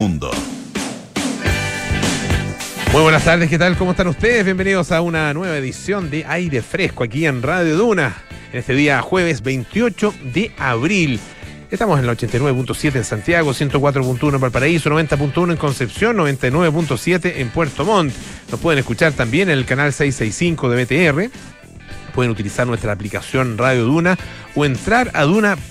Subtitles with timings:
[0.00, 0.30] Mundo.
[2.92, 3.76] Muy buenas tardes, ¿qué tal?
[3.76, 4.44] ¿Cómo están ustedes?
[4.44, 8.16] Bienvenidos a una nueva edición de Aire Fresco aquí en Radio Duna,
[8.52, 11.18] en este día jueves 28 de abril.
[11.72, 17.84] Estamos en la 89.7 en Santiago, 104.1 en Valparaíso, 90.1 en Concepción, 99.7 en Puerto
[17.84, 18.14] Montt.
[18.52, 21.30] Nos pueden escuchar también en el canal 665 de BTR.
[22.14, 24.16] Pueden utilizar nuestra aplicación Radio Duna
[24.54, 25.66] o entrar a duna.cl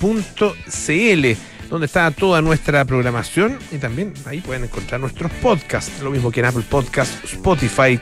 [1.70, 6.40] donde está toda nuestra programación y también ahí pueden encontrar nuestros podcasts, lo mismo que
[6.40, 8.00] en Apple Podcasts, Spotify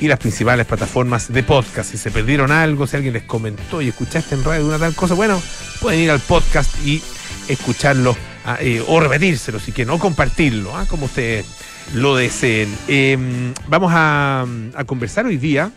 [0.00, 1.90] y las principales plataformas de podcast.
[1.90, 5.14] Si se perdieron algo, si alguien les comentó y escuchaste en radio una tal cosa,
[5.14, 5.40] bueno,
[5.80, 7.02] pueden ir al podcast y
[7.48, 11.46] escucharlo ah, eh, o repetírselo si quieren, o compartirlo, ah, como ustedes
[11.94, 12.76] lo deseen.
[12.88, 15.70] Em, vamos a, a conversar hoy día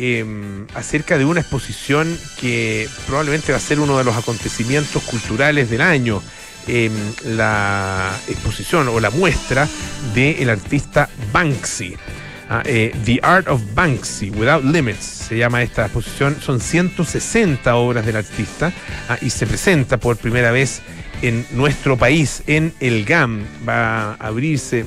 [0.00, 0.24] eh,
[0.74, 5.80] acerca de una exposición que probablemente va a ser uno de los acontecimientos culturales del
[5.80, 6.22] año.
[6.70, 6.90] Eh,
[7.24, 9.66] la exposición o la muestra
[10.14, 11.96] del artista Banksy.
[12.50, 16.36] Ah, eh, The Art of Banksy, Without Limits, se llama esta exposición.
[16.40, 18.70] Son 160 obras del artista
[19.08, 20.82] ah, y se presenta por primera vez
[21.22, 23.44] en nuestro país, en el GAM.
[23.66, 24.84] Va a abrirse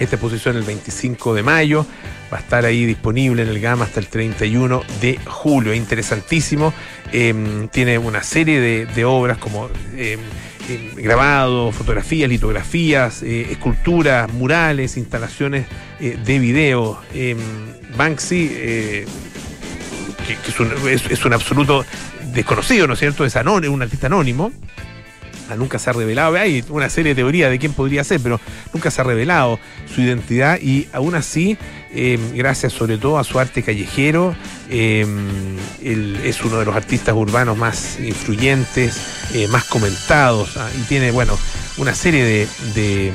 [0.00, 1.86] esta exposición el 25 de mayo.
[2.32, 5.72] Va a estar ahí disponible en el GAM hasta el 31 de julio.
[5.72, 6.74] Es interesantísimo.
[7.12, 10.18] Eh, tiene una serie de, de obras como eh,
[10.68, 15.66] eh, grabados, fotografías, litografías, eh, esculturas, murales, instalaciones
[16.00, 17.00] eh, de video.
[17.96, 19.06] Banksy, que,
[20.26, 21.84] que es, un, es, es, absoluto
[22.32, 23.24] desconocido, ¿no es cierto?
[23.24, 24.52] Es anónimo, un artista anónimo
[25.54, 26.34] nunca se ha revelado.
[26.36, 28.40] Hay una serie de teorías de quién podría ser, pero
[28.72, 29.60] nunca se ha revelado
[29.92, 31.56] su identidad y aún así,
[31.94, 34.34] eh, gracias sobre todo a su arte callejero,
[34.68, 35.06] eh,
[35.82, 38.98] él es uno de los artistas urbanos más influyentes,
[39.34, 41.38] eh, más comentados ah, y tiene, bueno,
[41.76, 43.12] una serie de, de,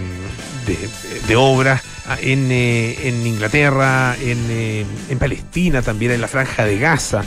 [0.65, 0.89] de,
[1.27, 1.81] de obras
[2.21, 7.23] en, en, Inglaterra, en, en, Palestina también, en la franja de Gaza,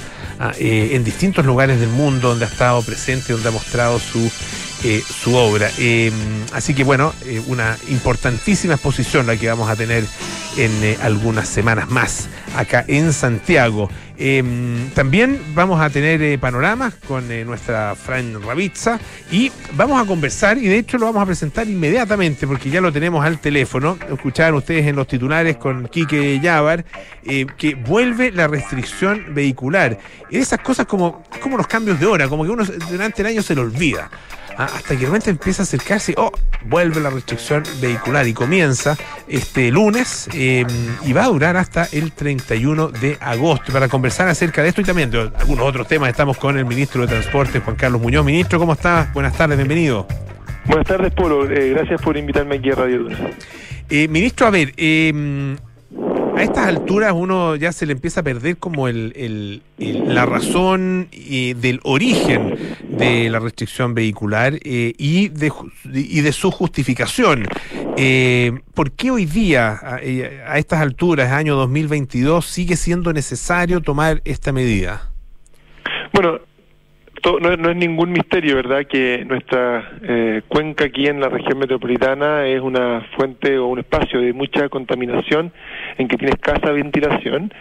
[0.59, 4.31] en distintos lugares del mundo donde ha estado presente, donde ha mostrado su
[4.87, 5.71] eh, su obra.
[5.79, 6.13] Eh,
[6.53, 10.05] así que bueno, eh, una importantísima exposición la que vamos a tener
[10.59, 13.89] en algunas semanas más acá en Santiago.
[14.95, 19.01] también vamos a tener panoramas con nuestra Fran Ravizza
[19.33, 22.93] y vamos a conversar y de hecho lo vamos a presentar inmediatamente porque ya lo
[22.93, 23.99] tenemos al teléfono.
[24.13, 26.85] Escuchaban ustedes en los titulares con Quique Yavar
[27.57, 29.99] que vuelve la restricción vehicular.
[30.31, 33.55] Esas cosas como, como los cambios de hora, como que uno durante el año se
[33.55, 34.11] lo olvida.
[34.57, 36.31] Ah, hasta que realmente empieza a acercarse, oh,
[36.67, 40.65] vuelve la restricción vehicular y comienza este lunes eh,
[41.05, 43.73] y va a durar hasta el 31 de agosto.
[43.73, 47.03] Para conversar acerca de esto y también de algunos otros temas, estamos con el ministro
[47.03, 48.25] de Transporte, Juan Carlos Muñoz.
[48.25, 49.11] Ministro, ¿cómo está?
[49.13, 50.07] Buenas tardes, bienvenido.
[50.67, 51.51] Buenas tardes, Polo.
[51.51, 53.19] Eh, gracias por invitarme aquí a Radio Duna.
[53.91, 55.57] Eh, ministro, a ver, eh,
[56.37, 61.55] a estas alturas uno ya se le empieza a perder como el, la razón eh,
[61.57, 62.57] del origen
[62.89, 65.53] de la restricción vehicular eh, y, de,
[65.93, 67.47] y de su justificación.
[67.97, 74.21] Eh, ¿Por qué hoy día, a, a estas alturas, año 2022, sigue siendo necesario tomar
[74.25, 75.11] esta medida?
[76.13, 76.41] Bueno,
[77.25, 82.47] no, no, es ningún misterio, ¿verdad?, que nuestra eh, cuenca aquí en la región metropolitana
[82.47, 85.53] es una fuente o un espacio de mucha contaminación
[85.97, 87.53] en que tiene escasa ventilación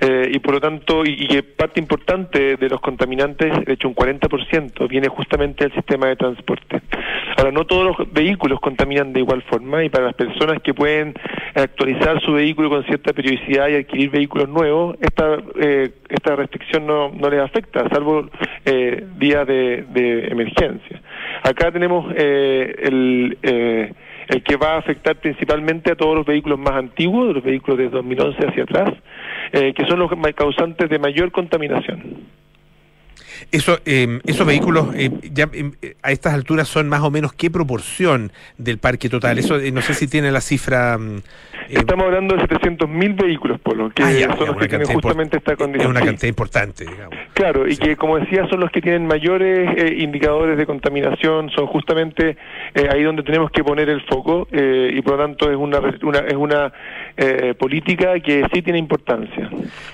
[0.00, 3.94] eh, y por lo tanto, y, y, parte importante de los contaminantes, de hecho un
[3.94, 6.80] 40%, viene justamente del sistema de transporte.
[7.36, 11.14] Ahora, no todos los vehículos contaminan de igual forma y para las personas que pueden
[11.54, 17.10] actualizar su vehículo con cierta periodicidad y adquirir vehículos nuevos, esta, eh, esta restricción no,
[17.10, 18.28] no les afecta, salvo
[18.64, 21.00] eh, días de, de, emergencia.
[21.42, 23.92] Acá tenemos eh, el, eh,
[24.28, 27.88] el que va a afectar principalmente a todos los vehículos más antiguos, los vehículos de
[27.88, 28.92] 2011 hacia atrás,
[29.52, 32.26] eh, que son los causantes de mayor contaminación.
[33.52, 37.50] Eso, eh, esos vehículos eh, ya eh, a estas alturas son más o menos qué
[37.50, 39.38] proporción del parque total.
[39.38, 40.98] Eso no sé si tiene la cifra.
[41.68, 45.36] Estamos hablando de 700.000 vehículos, Polo, que ah, ya, son ya, los que tienen justamente
[45.36, 45.90] esta condición.
[45.90, 47.14] Es una cantidad importante, digamos.
[47.34, 47.82] Claro, y Sí.
[47.82, 52.36] que como decía, son los que tienen mayores eh, indicadores de contaminación, son justamente
[52.74, 55.78] eh, ahí donde tenemos que poner el foco eh, y por lo tanto es una,
[56.02, 56.72] una es una
[57.16, 59.50] eh, política que sí tiene importancia.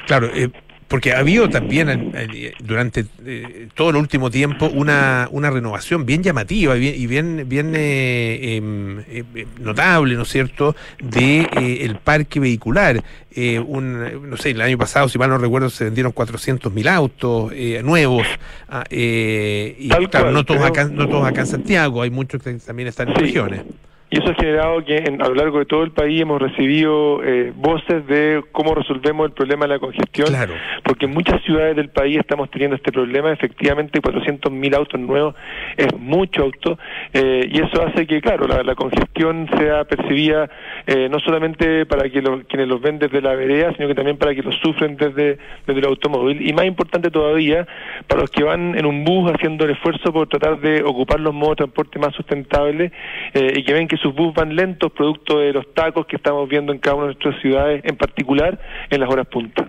[0.07, 0.49] Claro, eh,
[0.89, 6.23] porque ha habido también eh, durante eh, todo el último tiempo una, una renovación bien
[6.23, 11.49] llamativa y bien, y bien, bien eh, em, eh, eh, notable, ¿no es cierto?, de
[11.53, 13.03] eh, el parque vehicular.
[13.37, 17.51] Eh, un, no sé, el año pasado, si mal no recuerdo, se vendieron 400.000 autos
[17.55, 18.27] eh, nuevos.
[18.69, 22.43] ah, eh, y claro, cual, no todos, acá, no todos acá en Santiago, hay muchos
[22.43, 23.21] que también están en Sí.
[23.23, 23.65] regiones.
[24.11, 27.23] Y eso ha generado que en, a lo largo de todo el país hemos recibido
[27.25, 30.29] eh, voces de cómo resolvemos el problema de la congestión.
[30.29, 30.55] Claro.
[30.85, 33.33] Porque en muchas ciudades del país estamos teniendo este problema.
[33.33, 35.35] Efectivamente, 400.000 autos nuevos
[35.77, 36.79] es mucho auto.
[37.13, 40.51] Eh, y eso hace que, claro, la, congestión sea percibida
[40.87, 44.35] eh, no solamente para que quienes los ven desde la vereda, sino que también para
[44.35, 46.47] que los sufren desde, desde el automóvil.
[46.47, 47.67] Y más importante todavía,
[48.07, 51.33] para los que van en un bus haciendo el esfuerzo por tratar de ocupar los
[51.33, 52.93] modos de transporte más sustentables
[53.35, 56.73] y que ven que sus bus van lentos producto de los tacos que estamos viendo
[56.73, 58.59] en cada una de nuestras ciudades, en particular
[58.91, 59.69] en las horas puntas.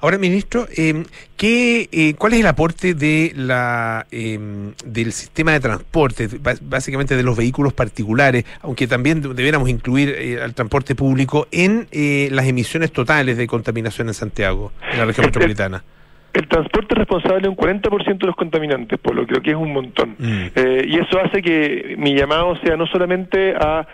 [0.00, 1.04] Ahora, ministro, eh,
[1.36, 6.28] ¿qué, eh, ¿cuál es el aporte de la em, del sistema de transporte,
[6.62, 12.28] básicamente de los vehículos particulares, aunque también debiéramos incluir eh, al transporte público en eh,
[12.32, 15.84] las emisiones totales de contaminación en Santiago, en la región metropolitana?
[16.38, 19.50] El transporte es responsable de un 40% de los contaminantes, por lo que creo que
[19.50, 20.10] es un montón.
[20.18, 20.46] Mm.
[20.54, 23.84] Eh, y eso hace que mi llamado sea no solamente a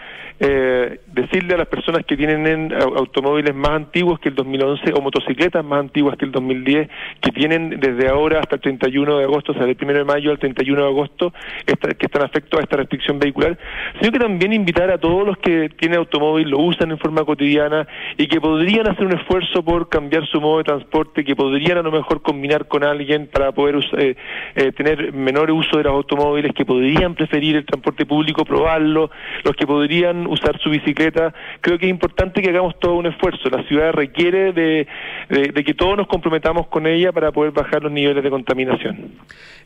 [0.41, 5.65] eh, decirle a las personas que tienen automóviles más antiguos que el 2011 o motocicletas
[5.65, 6.89] más antiguas que el 2010,
[7.21, 10.33] que tienen desde ahora hasta el 31 de agosto, o sea, del 1 de mayo
[10.33, 11.33] al 31 de agosto,
[11.65, 13.57] que están afectos a esta restricción vehicular,
[14.01, 17.87] sino que también invitar a todos los que tienen automóvil, lo usan en forma cotidiana
[18.19, 21.83] y que podrían hacer un esfuerzo por cambiar su modo de transporte, que podrían a
[21.83, 24.17] lo mejor combinar con alguien para poder eh,
[24.57, 29.11] eh, tener menor uso de los automóviles, que podrían preferir el transporte público, probarlo,
[29.45, 31.33] los que podrían usar su bicicleta.
[31.61, 33.49] Creo que es importante que hagamos todo un esfuerzo.
[33.51, 34.87] La ciudad requiere de,
[35.65, 39.13] que todos nos comprometamos con ella para poder bajar los niveles de contaminación.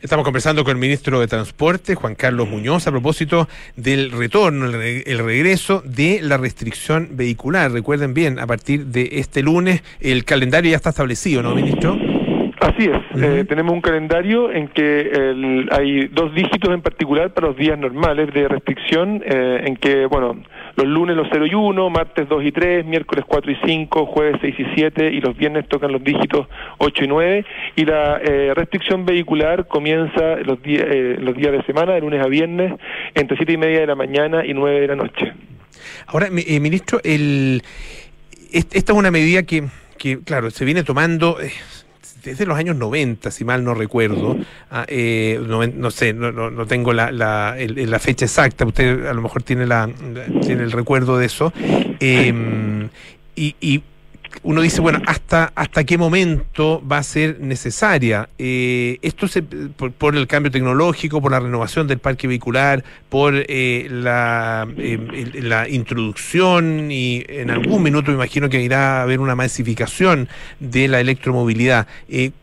[0.02, 5.18] Estamos conversando con el ministro de Transporte, Juan Carlos Muñoz, a propósito del retorno, el,
[5.18, 7.72] regreso de la restricción vehicular.
[7.72, 12.17] Recuerden bien, a partir de este lunes el calendario ya está establecido, ¿no, ministro?
[12.60, 17.56] Así es, eh, tenemos un calendario en que hay dos dígitos en particular para los
[17.56, 20.36] días normales de restricción, eh, en que, bueno,
[20.74, 24.38] los lunes los 0 y 1, martes 2 y 3, miércoles 4 y 5, jueves
[24.40, 27.44] 6 y 7 y los viernes tocan los dígitos 8 y 9
[27.76, 30.84] y la eh, restricción vehicular comienza los, días
[31.20, 32.72] los días de semana, de lunes a viernes,
[33.14, 35.32] entre 7 y media de la mañana y 9 de la noche.
[36.08, 37.62] Ahora, ministro, el,
[38.52, 39.64] esta es una medida que,
[39.96, 41.38] que claro, se viene tomando
[42.22, 44.36] desde los años 90, si mal no recuerdo,
[44.70, 49.22] ah, eh, no, sé, no, no, tengo la, la, la, fecha exacta, usted a lo
[49.22, 49.88] mejor tiene, la,
[50.42, 51.52] tiene el recuerdo de eso,
[52.00, 52.88] em,
[53.34, 53.82] y, y
[54.42, 58.28] uno dice, bueno, ¿hasta, hasta qué momento va a ser necesaria?
[58.38, 63.88] Eh, esto se, por, el cambio tecnológico, por la renovación del parque vehicular, por eh,
[63.90, 69.34] la, eh, la introducción y en algún minuto me imagino que irá a haber una
[69.34, 70.28] masificación
[70.60, 71.86] de la electromovilidad.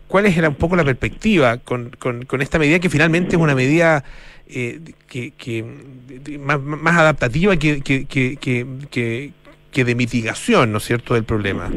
[0.07, 4.03] ¿Cuál es un poco la perspectiva con, con, esta medida que finalmente es una medida
[4.47, 5.65] que,
[6.39, 9.33] más, adaptativa que, que
[9.75, 11.69] que de mitigación, ¿no es cierto?, del problema.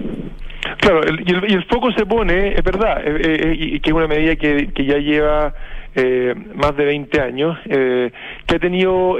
[0.78, 4.36] Claro, y, el, foco se pone, es verdad, eh, eh, y que es una medida
[4.36, 5.52] que, ya lleva
[5.96, 8.12] eh, más de 20 años, que
[8.54, 9.18] ha tenido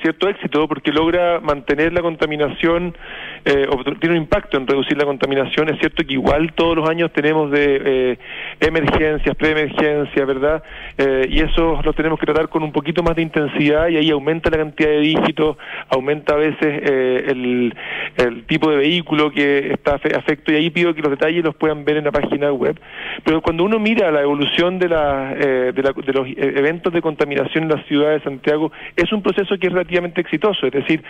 [0.00, 2.96] cierto éxito porque logra mantener la contaminación
[3.44, 3.66] eh,
[4.00, 5.68] tiene un impacto en reducir la contaminación.
[5.68, 8.18] Es cierto que igual todos los años tenemos de eh,
[8.60, 10.62] emergencias, preemergencias, ¿verdad?
[10.96, 14.10] Eh, y eso lo tenemos que tratar con un poquito más de intensidad y ahí
[14.10, 15.56] aumenta la cantidad de dígitos,
[15.88, 17.74] aumenta a veces eh, el,
[18.16, 21.84] el, tipo de vehículo que está afecto y ahí pido que los detalles los puedan
[21.84, 22.78] ver en la página web.
[23.24, 27.64] Pero cuando uno mira la evolución de, la, de, la, de los eventos de contaminación
[27.64, 31.02] en la ciudad de Santiago, es un proceso que es relativamente exitoso, es decir,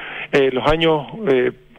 [0.53, 1.07] los años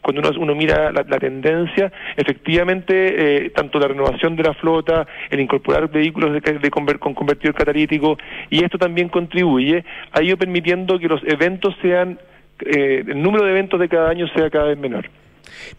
[0.02, 5.40] cuando uno, uno mira la, tendencia, efectivamente, eh, tanto la renovación de la flota, el
[5.40, 8.18] incorporar vehículos de, con convertidor catalítico,
[8.50, 12.20] y esto también contribuye, ha ido permitiendo que los eventos sean,
[12.66, 15.10] eh, el número de eventos de cada año sea cada vez menor.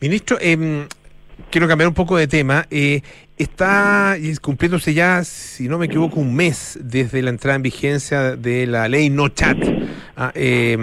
[0.00, 0.86] Ministro, eh,
[1.50, 2.66] quiero cambiar un poco de tema.
[2.70, 3.00] Eh,
[3.38, 8.66] está cumpliéndose ya, si no me equivoco, un mes desde la entrada en vigencia de
[8.66, 9.58] la ley No Chat.
[10.16, 10.76] Ah, eh,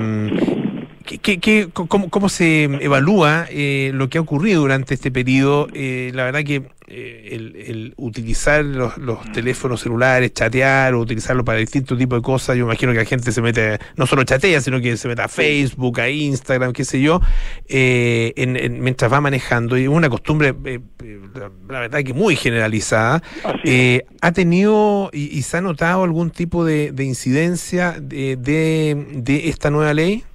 [1.07, 5.69] ¿Qué, qué, cómo, cómo, se evalúa eh, lo que ha ocurrido durante este periodo?
[5.73, 8.93] Eh, la verdad que eh, el, utilizar los,
[9.31, 13.31] teléfonos celulares, chatear o utilizarlo para distintos tipos de cosas, yo imagino que la gente
[13.31, 16.99] se mete, no solo chatea, sino que se mete a Facebook, a Instagram, qué sé
[16.99, 17.21] yo,
[17.69, 19.77] en, mientras va manejando.
[19.77, 20.53] Y es una costumbre,
[21.69, 23.23] la, verdad que muy generalizada.
[24.21, 30.25] ¿Ha tenido y, se ha notado algún tipo de, incidencia de, de esta nueva ley?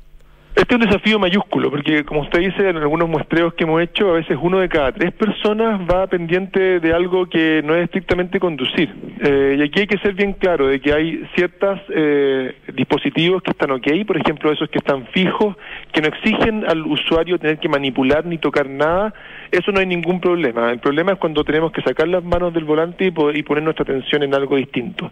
[0.55, 4.11] Este es un desafío mayúsculo, porque como usted dice, en algunos muestreos que hemos hecho,
[4.11, 8.39] a veces uno de cada tres personas va pendiente de algo que no es estrictamente
[8.39, 8.95] conducir.
[9.21, 13.53] Eh, y aquí hay que ser bien claro de que hay ciertos eh, dispositivos que
[13.53, 15.57] están ok, por ejemplo, esos que están fijos,
[15.91, 19.15] que no exigen al usuario tener que manipular ni tocar nada,
[19.51, 20.71] eso no hay ningún problema.
[20.71, 23.11] El problema es cuando tenemos que sacar las manos del volante y,
[23.43, 25.11] poner nuestra atención en algo distinto.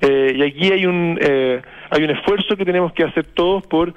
[0.00, 1.18] Eh, y aquí hay un
[1.88, 3.94] hay un esfuerzo que tenemos que hacer todos por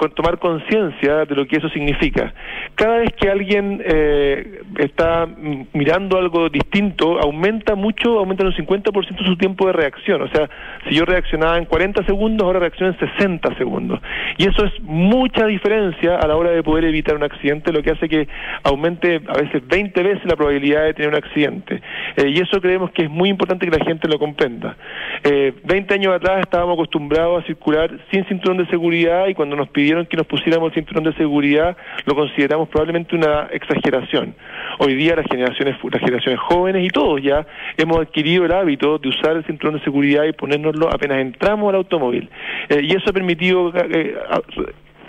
[0.00, 2.32] eh, tomar conciencia de lo que eso significa.
[2.74, 5.26] Cada vez que alguien eh, está
[5.72, 10.22] mirando algo distinto, aumenta mucho, aumenta en un 50% su tiempo de reacción.
[10.22, 10.48] O sea,
[10.88, 14.00] si yo reaccionaba en 40 segundos, ahora reacciono en 60 segundos.
[14.38, 17.92] Y eso es mucha diferencia a la hora de poder evitar un accidente, lo que
[17.92, 18.28] hace que
[18.62, 21.80] aumente a veces 20 veces la probabilidad de tener un accidente.
[22.16, 24.76] Eh, y eso creemos que es muy importante que la gente lo comprenda.
[25.24, 29.85] 20 años atrás estábamos acostumbrados a circular sin cinturón de seguridad y cuando nos pidieron
[30.08, 34.34] que nos pusiéramos el cinturón de seguridad lo consideramos probablemente una exageración.
[34.78, 39.08] Hoy día las generaciones, las generaciones jóvenes y todos ya hemos adquirido el hábito de
[39.08, 42.28] usar el cinturón de seguridad y ponérnoslo apenas entramos al automóvil.
[42.68, 44.16] Eh, y eso ha permitido eh,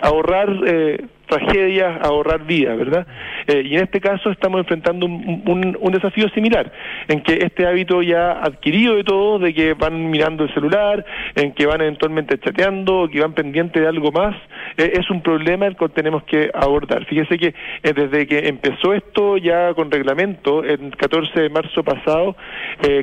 [0.00, 3.06] ahorrar eh, tragedias, ahorrar vidas, ¿verdad?
[3.46, 6.72] Eh, y en este caso estamos enfrentando un, un, desafío similar,
[7.06, 11.04] en que este hábito ya adquirido de todos, de que van mirando el celular,
[11.34, 14.34] en que van eventualmente chateando, que van pendientes de algo más,
[14.76, 17.04] eh, es un problema el cual tenemos que abordar.
[17.06, 22.36] Fíjese que eh, desde que empezó esto ya con reglamento, el 14 de marzo pasado,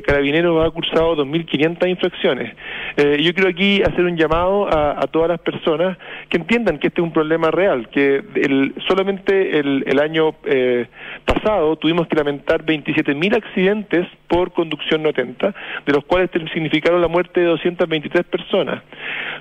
[0.06, 2.54] Carabineros ha cursado 2.500 infracciones.
[2.96, 7.00] yo quiero aquí hacer un llamado a, a todas las personas que entiendan que este
[7.00, 10.86] es un problema real, que el, solamente el, el año eh,
[11.24, 15.54] pasado tuvimos que lamentar 27.000 accidentes por conducción no atenta,
[15.86, 18.82] de los cuales significaron la muerte de 223 personas.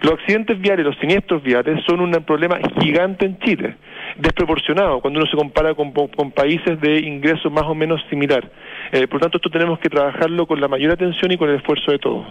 [0.01, 3.75] Los accidentes viales, los siniestros viales, son un problema gigante en Chile,
[4.17, 8.49] desproporcionado cuando uno se compara con, con países de ingresos más o menos similar.
[8.91, 11.91] Eh, por tanto, esto tenemos que trabajarlo con la mayor atención y con el esfuerzo
[11.91, 12.25] de todos.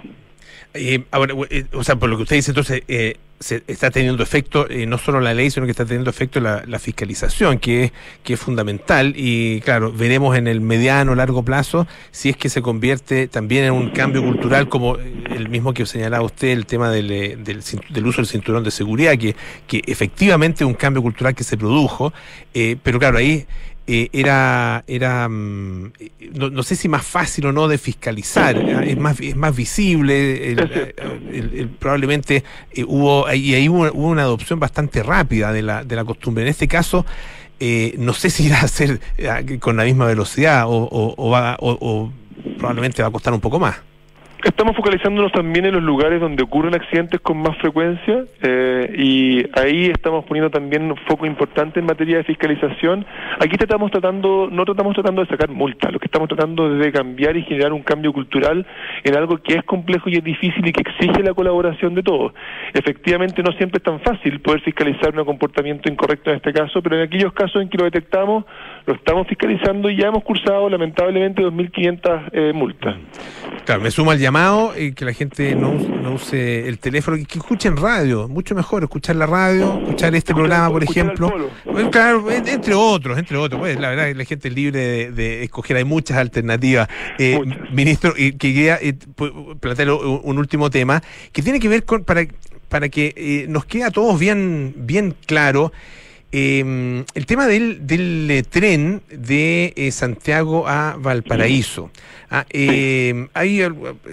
[0.77, 1.05] Eh,
[1.51, 4.87] eh, o sea, por lo que usted dice, entonces eh, se está teniendo efecto eh,
[4.87, 7.93] no solo la ley, sino que está teniendo efecto la, fiscalización, que es,
[8.25, 9.15] que es fundamental.
[9.17, 13.73] Y claro, veremos en el mediano, largo plazo si es que se convierte también en
[13.73, 17.07] un cambio cultural, como el mismo que señalaba usted, el tema del,
[17.45, 19.37] del, del uso del cinturón de seguridad, que,
[19.69, 22.13] que efectivamente es un cambio cultural que se produjo.
[22.83, 23.47] pero claro, ahí
[23.87, 25.93] eh, era, era mm,
[26.33, 28.93] no, sé si más fácil o no de fiscalizar, ¿eh?
[28.93, 30.57] es más, es más visible,
[31.79, 36.45] probablemente eh, hubo, y ahí hubo, una adopción bastante rápida de la, de la costumbre.
[36.45, 37.05] En este caso,
[37.99, 39.01] no sé si irá a ser
[39.61, 42.13] con la misma velocidad o, o
[42.57, 43.77] probablemente va a costar un poco más.
[44.45, 49.87] Estamos focalizándonos también en los lugares donde ocurren accidentes con más frecuencia eh, y ahí
[49.87, 53.07] estamos poniendo también un foco importante en materia de fiscalización.
[53.41, 56.93] Aquí estamos tratando, no tratamos tratando de sacar multas, lo que estamos tratando es de
[56.93, 58.67] cambiar y generar un cambio cultural
[59.03, 62.35] en algo que es complejo y es difícil y que exige la colaboración de todos.
[62.75, 66.97] Efectivamente no siempre es tan fácil poder fiscalizar un comportamiento incorrecto en este caso, pero
[66.97, 68.45] en aquellos casos en que lo detectamos,
[68.87, 72.97] lo estamos fiscalizando y ya hemos cursado lamentablemente 2.500 eh, multas.
[73.65, 75.73] Claro, me suma el llamado y que la gente no,
[76.13, 80.71] use el teléfono, que, que escuchen radio, mucho mejor escuchar la radio, escuchar este programa,
[80.71, 81.51] por ejemplo.
[81.91, 83.59] claro, entre otros, entre otros.
[83.59, 86.89] Pues la verdad que la gente es libre de, escoger, hay muchas alternativas.
[87.19, 87.41] Eh,
[87.73, 88.95] ministro, y que quería eh,
[89.61, 92.27] plantear un último tema que tiene que ver con, para,
[92.69, 95.73] para que eh, nos quede a todos bien, bien claro.
[96.37, 101.93] Eh, el tema del, del eh, tren de eh, Santiago a Valparaíso.
[102.29, 103.61] Ah, eh, ahí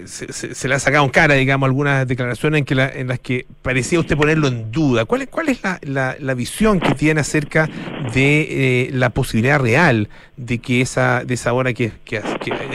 [0.06, 3.98] se, le ha sacado en cara, digamos, algunas declaraciones en, que en las que parecía
[3.98, 5.04] usted ponerlo en duda.
[5.04, 7.68] ¿Cuál, cuál es la, la, visión que tiene acerca
[8.14, 11.90] de la posibilidad real de que esa, de esa hora que,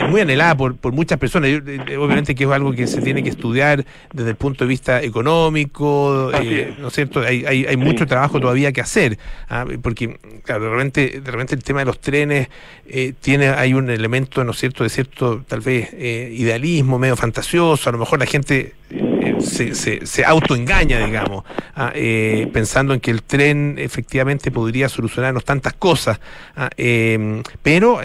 [0.08, 1.50] muy anhelada por, por muchas personas?
[1.98, 6.30] obviamente que es algo que se tiene que estudiar desde el punto de vista económico,
[6.78, 7.20] ¿no es cierto?
[7.20, 9.18] Hay, hay, hay mucho trabajo todavía que hacer.
[9.48, 12.48] Ah, porque, claro, de repente, de repente el tema de los trenes
[12.86, 17.16] eh, tiene, hay un elemento, ¿no es cierto?, de cierto, tal vez, eh, idealismo, medio
[17.16, 21.92] fantasioso, a lo mejor la gente eh, se, se, se, autoengaña, digamos, ah,
[22.52, 26.20] pensando en que el tren efectivamente podría solucionarnos tantas cosas,
[26.56, 28.00] ah, em, pero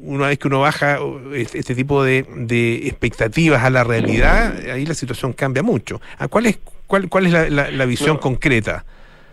[0.00, 0.98] una vez que uno baja
[1.34, 6.00] este, tipo de, de, expectativas a la realidad, ahí la situación cambia mucho.
[6.30, 8.84] ¿Cuál es, cuál, cuál es la, la, visión concreta?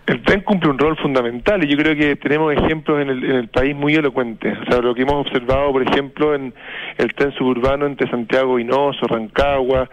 [0.09, 3.35] El tren cumple un rol fundamental y yo creo que tenemos ejemplos en el, en
[3.35, 4.57] el país muy elocuentes.
[4.57, 6.51] O sea, lo que hemos observado, por ejemplo, en
[6.97, 9.87] el tren suburbano entre Santiago y Noso, Rancagua,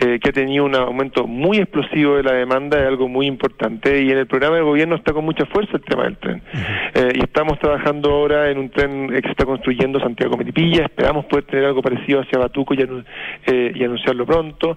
[0.00, 4.02] eh, que ha tenido un aumento muy explosivo de la demanda, es algo muy importante.
[4.02, 6.42] Y en el programa del gobierno está con mucha fuerza el tema del tren.
[6.94, 10.82] Eh, y estamos trabajando ahora en un tren que se está construyendo Santiago-Metipilla.
[10.82, 12.82] Esperamos poder tener algo parecido hacia Batuco y,
[13.46, 14.76] eh, y anunciarlo pronto.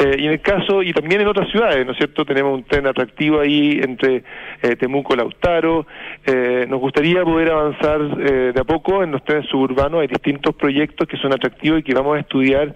[0.00, 2.24] y en el caso, y también en otras ciudades, ¿no es cierto?
[2.24, 4.24] Tenemos un tren atractivo ahí entre
[4.62, 5.86] eh, Temuco Lautaro.
[6.24, 10.00] Eh, nos gustaría poder avanzar eh, de a poco en los trenes suburbanos.
[10.00, 12.74] Hay distintos proyectos que son atractivos y que vamos a estudiar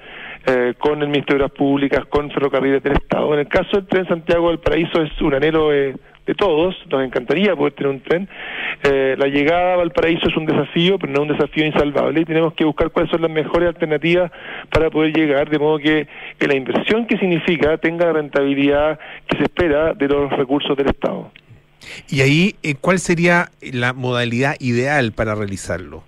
[0.79, 3.35] con el Ministerio de Obras Públicas, con Ferrocarriles del Estado.
[3.35, 7.57] En el caso del tren Santiago del Paraíso es un anhelo de todos, nos encantaría
[7.57, 8.29] poder tener un tren.
[8.85, 12.65] la llegada a Valparaíso es un desafío, pero no un desafío insalvable, y tenemos que
[12.65, 14.31] buscar cuáles son las mejores alternativas
[14.71, 16.07] para poder llegar, de modo que,
[16.39, 20.87] que la inversión que significa tenga la rentabilidad que se espera de los recursos del
[20.87, 21.33] Estado.
[22.09, 26.05] Y ahí, eh, ¿cuál sería la modalidad ideal para realizarlo?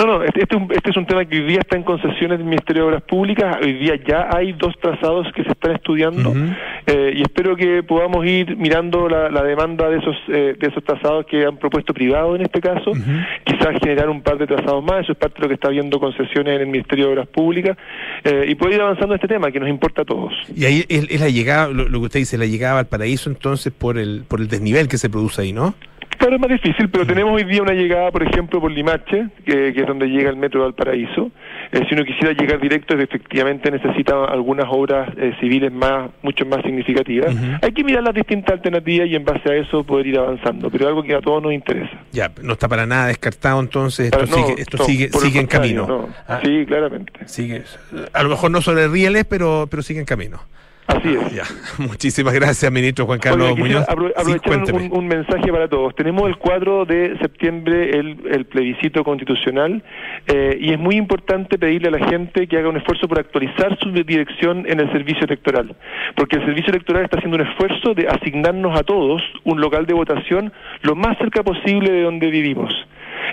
[0.00, 2.46] No, no, este, este, este, es un tema que hoy día está en concesiones del
[2.46, 3.58] Ministerio de Obras Públicas.
[3.62, 6.32] Hoy día ya hay dos trazados que se están estudiando
[6.86, 11.26] eh, y espero que podamos ir mirando la, demanda de esos eh, de esos trazados
[11.26, 12.92] que han propuesto privados en este caso.
[13.44, 15.02] Quizás generar un par de trazados más.
[15.02, 17.76] Eso es parte de lo que está viendo concesiones en el Ministerio de Obras Públicas
[18.24, 20.32] eh, y poder ir avanzando en este tema que nos importa a todos.
[20.56, 23.70] Y ahí es, la llegada, lo, lo, que usted dice, la llegada al paraíso entonces
[23.70, 25.74] por el por el desnivel que se produce ahí, ¿no?
[26.18, 29.68] Claro, es más difícil, pero tenemos hoy día una llegada, por ejemplo, por Limache, que,
[29.68, 31.30] es donde llega el metro de Valparaíso.
[31.72, 36.62] Eh, si uno quisiera llegar directo, efectivamente necesita algunas obras eh, civiles más, mucho más
[36.62, 37.34] significativas.
[37.62, 40.88] Hay que mirar las distintas alternativas y en base a eso poder ir avanzando, pero
[40.88, 41.92] algo que a todos nos interesa.
[42.12, 46.08] Ya, no está para nada descartado entonces, esto sigue, esto sigue, sigue en camino.
[46.28, 46.40] Ah.
[46.44, 47.12] sí, claramente.
[47.26, 47.62] Sigue,
[48.12, 50.40] a lo mejor no sobre rieles, pero, pero sigue en camino.
[50.86, 51.32] Así es.
[51.32, 51.44] Ya.
[51.78, 53.84] Muchísimas gracias, ministro Juan Carlos Muñoz.
[53.88, 55.94] aprovechar un, mensaje para todos.
[55.94, 59.82] Tenemos el 4 de septiembre el, plebiscito constitucional
[60.26, 63.78] eh, y es muy importante pedirle a la gente que haga un esfuerzo por actualizar
[63.78, 65.76] su dirección en el servicio electoral,
[66.16, 69.94] porque el servicio electoral está haciendo un esfuerzo de asignarnos a todos un local de
[69.94, 72.74] votación lo más cerca posible de donde vivimos.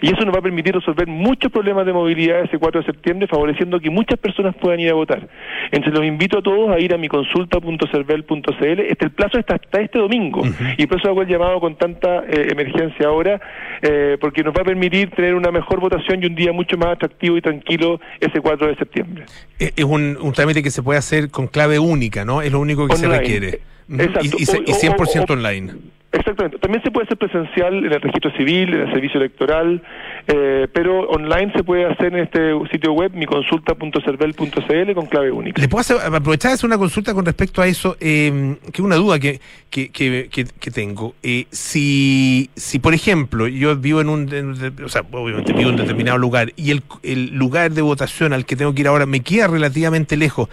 [0.01, 3.27] Y eso nos va a permitir resolver muchos problemas de movilidad ese 4 de septiembre,
[3.27, 5.27] favoreciendo que muchas personas puedan ir a votar.
[5.71, 8.79] Entonces los invito a todos a ir a mi consulta.cervel.cl.
[8.79, 10.43] Este el plazo está hasta este domingo
[10.77, 13.39] y por eso hago el llamado con tanta eh, emergencia ahora,
[13.81, 16.89] eh, porque nos va a permitir tener una mejor votación y un día mucho más
[16.89, 19.25] atractivo y tranquilo ese 4 de septiembre.
[19.59, 22.41] Eh, es un, trámite que se puede hacer con clave única, ¿no?
[22.41, 23.61] Es lo único que se requiere.
[23.89, 24.37] Exacto.
[24.37, 25.73] Y, y, 100% online.
[26.17, 26.57] Exactamente.
[26.57, 29.83] También se puede hacer presencial en el registro civil, en el servicio electoral,
[30.27, 35.61] eh, pero online se puede hacer en este sitio web, miconsulta.cervel.cl, con clave única.
[35.61, 37.97] ¿Le puedo aprovechar de hacer una consulta con respecto a eso?
[37.99, 41.13] Eh, que una duda que, que, que, que tengo.
[41.21, 45.81] Eh, si, si, por ejemplo, yo vivo en un, o sea, obviamente vivo en un
[45.81, 49.19] determinado lugar y el, el lugar de votación al que tengo que ir ahora me
[49.21, 50.49] queda relativamente lejos,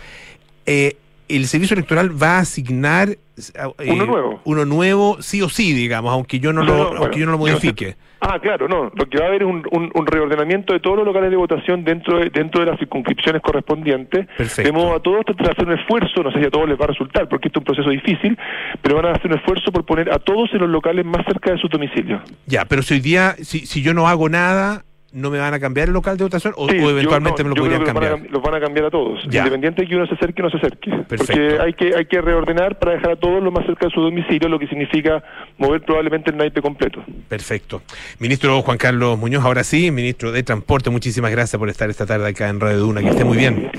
[0.67, 0.97] eh,
[1.29, 4.41] el servicio electoral va a asignar eh, uno nuevo.
[4.45, 7.97] uno nuevo sí o sí digamos aunque yo no, lo aunque yo no lo modifique.
[8.21, 11.07] Ah claro no lo que va a haber es un, un, reordenamiento de todos los
[11.07, 14.27] locales de votación dentro de, dentro de las circunscripciones correspondientes.
[14.37, 14.63] Perfecto.
[14.63, 16.79] de modo a todos tratar de hacer un esfuerzo no sé si a todos les
[16.79, 18.39] va a resultar porque esto es un proceso difícil
[18.83, 21.51] pero van a hacer un esfuerzo por poner a todos en los locales más cerca
[21.53, 22.21] de su domicilio.
[22.47, 24.85] Ya pero si hoy día si, si yo no hago nada
[25.15, 28.21] no me van a cambiar el local de votación o, eventualmente me lo podrían cambiar?
[28.29, 30.57] los van a cambiar a todos, independiente de que uno se acerque o no se
[30.59, 30.91] acerque.
[31.09, 34.01] Porque hay que, hay que reordenar para dejar a todos lo más cerca de su
[34.01, 35.23] domicilio, lo que significa
[35.57, 37.03] mover probablemente el naipe completo.
[37.29, 37.83] Perfecto.
[38.19, 42.29] Ministro Juan Carlos Muñoz, ahora sí, ministro de Transporte, muchísimas gracias por estar esta tarde
[42.29, 43.71] acá en Radio Duna, que esté muy bien.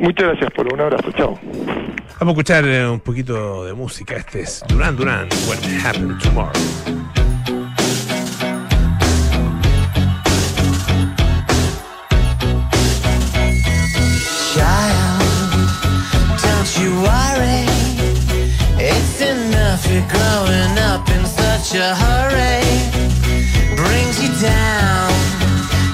[0.00, 1.38] Muchas gracias, por Un abrazo, chao.
[2.20, 4.14] Vamos a escuchar eh, un poquito de música.
[4.16, 7.25] Este es Duran Duran, What Happened Tomorrow.
[19.96, 22.64] You're growing up in such a hurry
[23.76, 25.10] brings you down.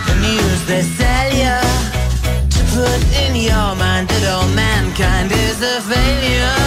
[0.06, 1.58] The news they sell you
[2.54, 6.61] to put in your mind that all mankind is a failure.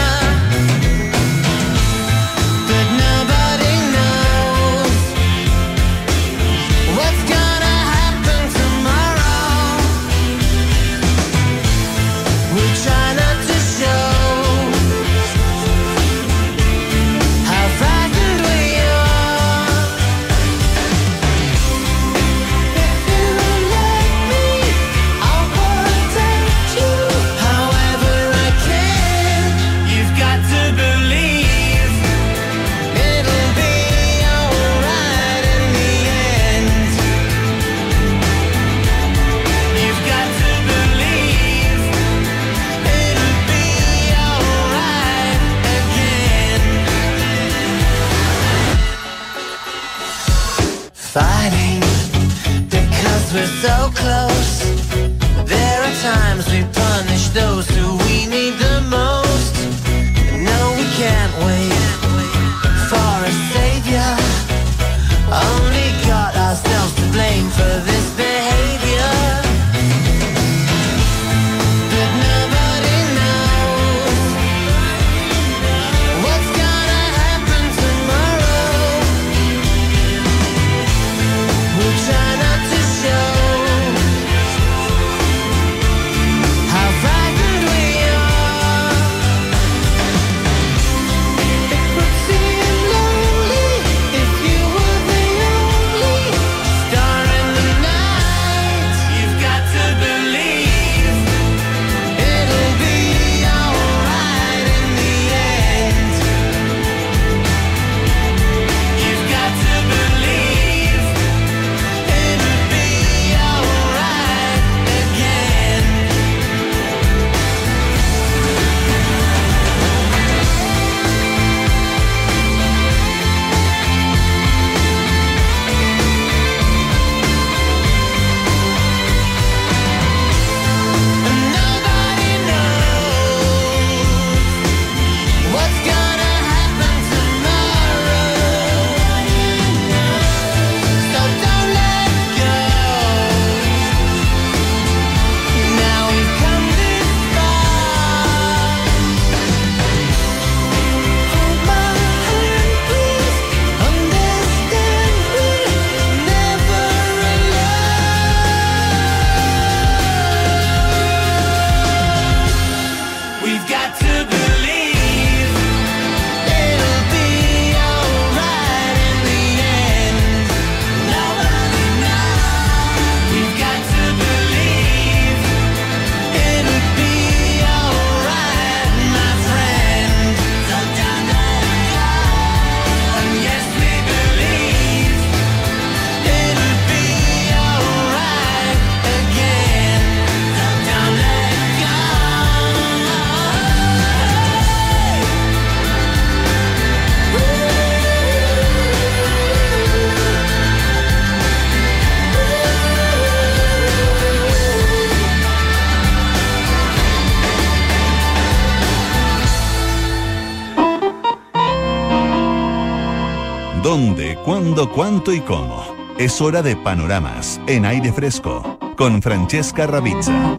[214.76, 215.86] Cuándo, cuánto y cómo?
[216.18, 220.58] Es hora de panoramas en aire fresco con Francesca Ravizza.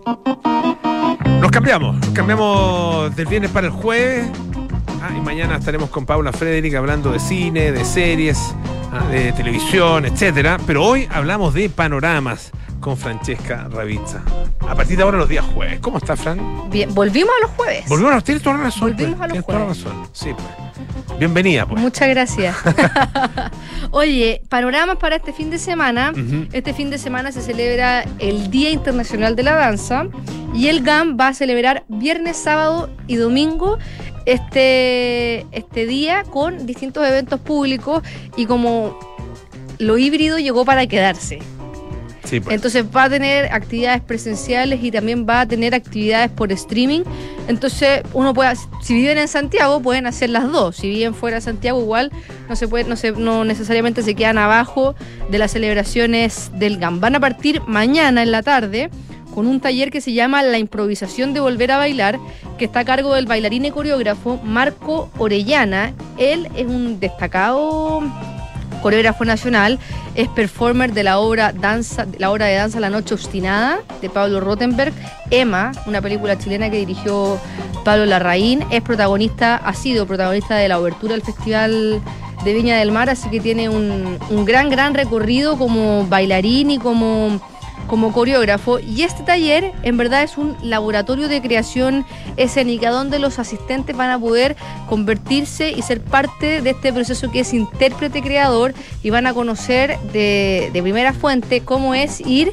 [1.43, 4.27] Nos cambiamos, nos cambiamos del viernes para el jueves.
[5.03, 8.55] Ah, y mañana estaremos con Paula Frederick hablando de cine, de series,
[8.91, 10.59] ah, de televisión, etcétera.
[10.67, 14.23] Pero hoy hablamos de panoramas con Francesca Ravizza.
[14.67, 15.79] A partir de ahora los días jueves.
[15.81, 16.71] ¿Cómo está, Fran?
[16.71, 17.85] Bien, volvimos a los jueves.
[17.87, 18.93] Volvimos a tienes toda la razón.
[18.93, 19.85] Volvimos pues, a los tienes toda la jueves.
[19.85, 20.09] razón.
[20.13, 20.66] Sí, pues.
[21.19, 21.81] Bienvenida, pues.
[21.81, 22.57] Muchas gracias.
[23.91, 26.13] Oye, panoramas para este fin de semana.
[26.53, 30.07] Este fin de semana se celebra el Día Internacional de la Danza
[30.55, 33.79] y el GAM va a celebrar viernes, sábado y domingo
[34.27, 38.03] este, este día con distintos eventos públicos
[38.37, 38.99] y como
[39.79, 41.39] lo híbrido llegó para quedarse.
[42.29, 42.43] Pues.
[42.51, 47.03] Entonces va a tener actividades presenciales y también va a tener actividades por streaming.
[47.49, 50.77] Entonces uno puede, si viven en Santiago, pueden hacer las dos.
[50.77, 52.11] Si viven fuera de Santiago, igual
[52.49, 54.95] no se puede, no se, no necesariamente se quedan abajo
[55.31, 57.01] de las celebraciones del GAM.
[57.01, 58.91] Van a partir mañana en la tarde
[59.37, 62.19] con un taller que se llama La improvisación de volver a bailar,
[62.57, 65.93] que está a cargo del bailarín y coreógrafo Marco Orellana.
[66.17, 68.03] Él es un destacado
[68.83, 69.79] coreógrafo nacional,
[70.15, 74.41] es performer de la obra danza, la obra de danza La Noche Obstinada de Pablo
[74.41, 74.93] Rottenberg,
[75.31, 77.39] Emma, una película chilena que dirigió
[77.85, 82.01] Pablo Larraín, es protagonista, ha sido protagonista de la obertura del Festival
[82.45, 86.79] de Viña del Mar, así que tiene un, un gran, gran recorrido como bailarín y
[86.79, 87.41] como
[87.87, 92.05] como coreógrafo y este taller en verdad es un laboratorio de creación
[92.37, 94.57] escénica donde los asistentes van a poder
[94.89, 99.99] convertirse y ser parte de este proceso que es intérprete creador y van a conocer
[100.13, 102.53] de, de primera fuente cómo es ir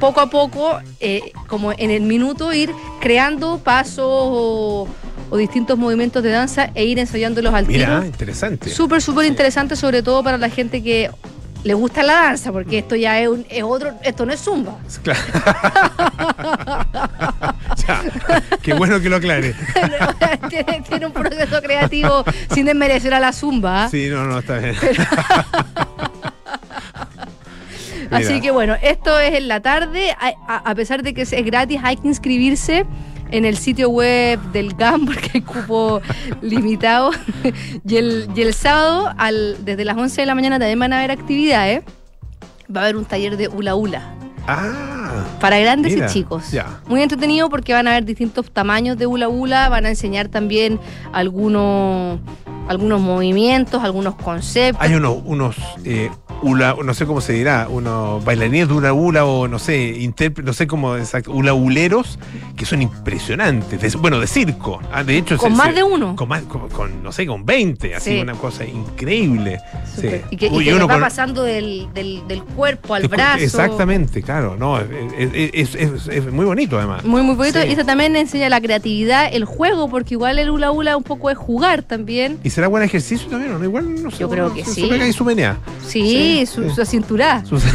[0.00, 4.88] poco a poco, eh, como en el minuto, ir creando pasos o,
[5.28, 8.06] o distintos movimientos de danza e ir ensayándolos al Mira, tiro.
[8.06, 8.70] interesante.
[8.70, 11.10] Súper, súper interesante, sobre todo para la gente que
[11.64, 14.76] le gusta la danza, porque esto ya es, un- es otro, esto no es zumba.
[15.02, 15.20] Claro.
[17.86, 18.02] Ya,
[18.62, 19.54] qué bueno que lo aclare.
[20.50, 23.88] tiene, tiene un proceso creativo sin desmerecer a la zumba.
[23.88, 24.74] Sí, no, no, está bien.
[28.10, 30.10] Así que bueno, esto es en la tarde.
[30.12, 32.84] A, a- a pesar de que es es gratis, hay que inscribirse
[33.30, 36.00] en el sitio web del GAM porque hay cupo
[36.42, 37.10] limitado.
[37.86, 40.98] y, el, y el sábado, al, desde las 11 de la mañana, también van a
[40.98, 41.82] haber actividades.
[42.74, 44.14] Va a haber un taller de hula hula.
[44.46, 46.44] Ah, Para grandes Mira, y chicos.
[46.88, 50.80] Muy entretenido porque van a haber distintos tamaños de hula hula, van a enseñar también
[51.12, 52.18] algunos,
[52.68, 54.82] algunos movimientos, algunos conceptos.
[54.84, 56.10] hay unos, unos eh,
[56.42, 60.42] hula, no sé cómo se dirá, unos bailarines de hula hula o no sé, intérpre-
[60.42, 62.18] no sé cómo exacto, hula huleros
[62.56, 63.80] que son impresionantes.
[63.80, 64.80] de- bueno, de circo.
[64.92, 66.16] Ah, de hecho, Con se- más se- de uno.
[66.16, 68.20] Con, más, con, con, no sé, con 20, así Sí.
[68.20, 69.60] una cosa increíble.
[69.96, 70.08] Sí.
[70.30, 73.42] Y que, y Uy, que uno va con- pasando del, del, del cuerpo al brazo.
[73.42, 74.86] Exactamente, claro, no, es,
[75.18, 77.04] es- es- es- es muy bonito además.
[77.04, 77.60] Muy, muy bonito.
[77.60, 77.68] Sí.
[77.68, 81.30] Y eso también enseña la creatividad, el juego, porque igual el hula hula un poco
[81.30, 82.38] es jugar también.
[82.44, 83.62] ¿Y será buen ejercicio también no?
[83.64, 84.18] Igual no sé.
[84.18, 84.82] Yo creo no que sí.
[84.82, 85.58] Se pega ahí su menea.
[85.86, 86.62] Sí, Sí, su.
[87.44, 87.60] Su-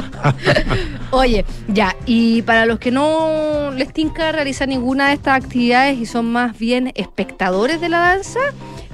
[1.10, 6.06] Oye, ya, y para los que no les tinca realizar ninguna de estas actividades y
[6.06, 8.40] son más bien espectadores de la danza,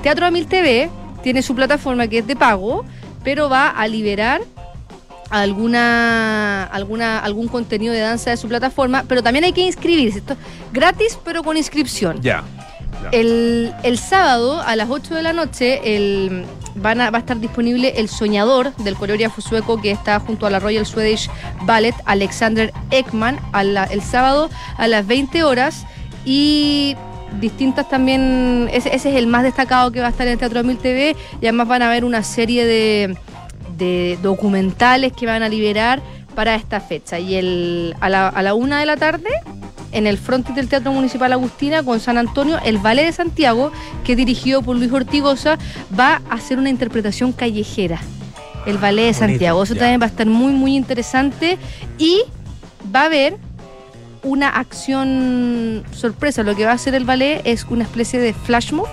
[0.02, 0.88] Teatro Amil TV
[1.22, 2.84] tiene su plataforma que es de pago,
[3.24, 4.40] pero va a liberar
[5.30, 10.18] alguna, alguna, algún contenido de danza de su plataforma, pero también hay que inscribirse.
[10.18, 10.38] Esto es
[10.72, 12.20] gratis, pero con inscripción.
[12.22, 12.44] ya.
[13.12, 17.94] El, sábado a las 8 de la noche el, van a, va a estar disponible
[17.96, 21.30] El Soñador del coreógrafo sueco que está junto a la Royal Swedish
[21.62, 23.38] Ballet, Alexander Ekman,
[23.90, 25.84] el sábado a las 20 horas.
[26.24, 26.96] Y
[27.40, 30.78] distintas también, ese, es el más destacado que va a estar en el Teatro 1000
[30.78, 33.16] TV y además van a haber una serie de,
[33.76, 36.00] de documentales que van a liberar
[36.34, 37.18] para esta fecha.
[37.18, 39.30] Y el, a, la, a la una de la tarde
[39.92, 43.72] en el frontis del Teatro Municipal Agustina con San Antonio, el Ballet de Santiago,
[44.04, 45.58] que es dirigido por Luis Ortigosa,
[45.98, 48.00] va a hacer una interpretación callejera.
[48.66, 49.62] El Ballet de Ah, bonito, Santiago.
[49.62, 49.80] Eso ya.
[49.80, 51.58] también va a estar muy, muy interesante.
[51.98, 52.22] Y
[52.94, 53.36] va a haber
[54.22, 56.42] una acción sorpresa.
[56.42, 58.88] Lo que va a hacer el ballet es una especie de flash mob.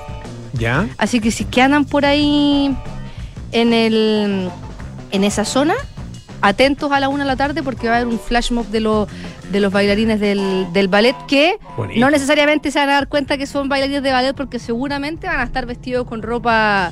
[0.54, 0.88] ¿Ya?
[0.98, 2.76] Así que si que andan por ahí
[3.52, 4.50] en el
[5.12, 5.74] en esa zona,
[6.44, 8.82] atentos a la una de la tarde porque va a haber un flash mob de
[8.82, 9.08] los
[9.50, 12.00] de los bailarines del, del ballet que Bonito.
[12.02, 15.40] no necesariamente se van a dar cuenta que son bailarines de ballet porque seguramente van
[15.40, 16.92] a estar vestidos con ropa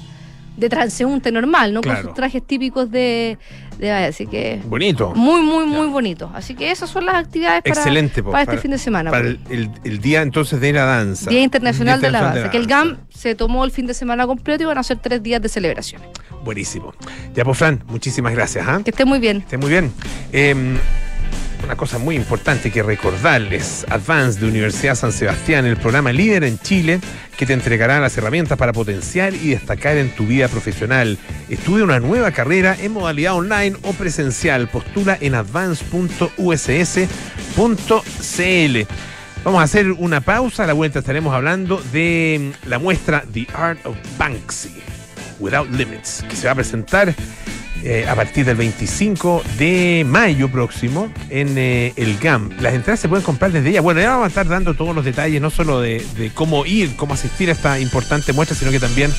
[0.57, 1.99] de transeúnte normal, no Claro.
[1.99, 3.37] con sus trajes típicos de,
[3.79, 4.09] de ballet.
[4.09, 5.13] Así que Bonito.
[5.15, 6.29] muy, muy, muy bonito.
[6.35, 9.09] Así que esas son las actividades para, Excelente, po, para este fin de semana.
[9.11, 9.37] Para pues.
[9.49, 11.29] el, el- el día entonces de la danza.
[11.29, 14.27] Día Internacional Día de la Danza, que el GAM se tomó el fin de semana
[14.27, 16.09] completo y van a ser tres días de celebraciones.
[16.43, 16.93] Buenísimo.
[17.33, 18.65] Ya, pues, Fran, muchísimas gracias.
[18.67, 18.81] ¿ah?
[18.83, 19.37] Que esté muy bien.
[19.37, 19.91] Esté muy bien.
[20.31, 20.77] Eh,
[21.63, 26.59] una cosa muy importante que recordarles, Advance de Universidad San Sebastián, el programa líder en
[26.59, 26.99] Chile
[27.37, 31.17] que te entregará las herramientas para potenciar y destacar en tu vida profesional.
[31.49, 34.67] Estudia una nueva carrera en modalidad online o presencial.
[34.67, 36.31] Postula en advance.uss.cl.
[39.43, 43.47] Vamos a hacer una pausa, a la vuelta estaremos hablando de mm, la muestra The
[43.55, 44.75] Art of Banksy,
[45.39, 47.15] Without Limits, que se va a presentar
[47.83, 52.49] eh, a partir del 25 de mayo próximo en eh, el GAM.
[52.59, 53.81] Las entradas se pueden comprar desde ya.
[53.81, 56.95] Bueno, ya vamos a estar dando todos los detalles, no solo de, de cómo ir,
[56.95, 59.11] cómo asistir a esta importante muestra, sino que también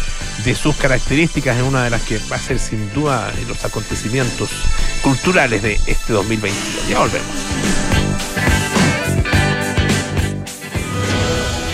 [0.44, 4.50] de sus características en una de las que va a ser sin duda los acontecimientos
[5.02, 6.88] culturales de este 2022.
[6.88, 7.81] Ya volvemos.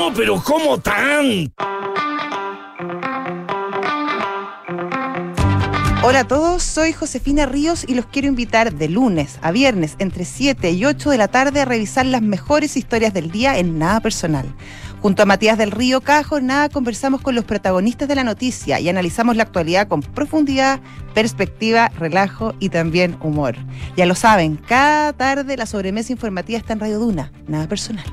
[0.09, 1.53] pero ¿cómo tan?
[6.03, 10.25] Hola a todos, soy Josefina Ríos y los quiero invitar de lunes a viernes entre
[10.25, 13.99] 7 y 8 de la tarde a revisar las mejores historias del día en Nada
[13.99, 14.51] Personal.
[15.01, 18.89] Junto a Matías del Río, cada jornada conversamos con los protagonistas de la noticia y
[18.89, 20.79] analizamos la actualidad con profundidad,
[21.13, 23.55] perspectiva, relajo y también humor.
[23.95, 28.05] Ya lo saben, cada tarde la sobremesa informativa está en Radio Duna, nada personal.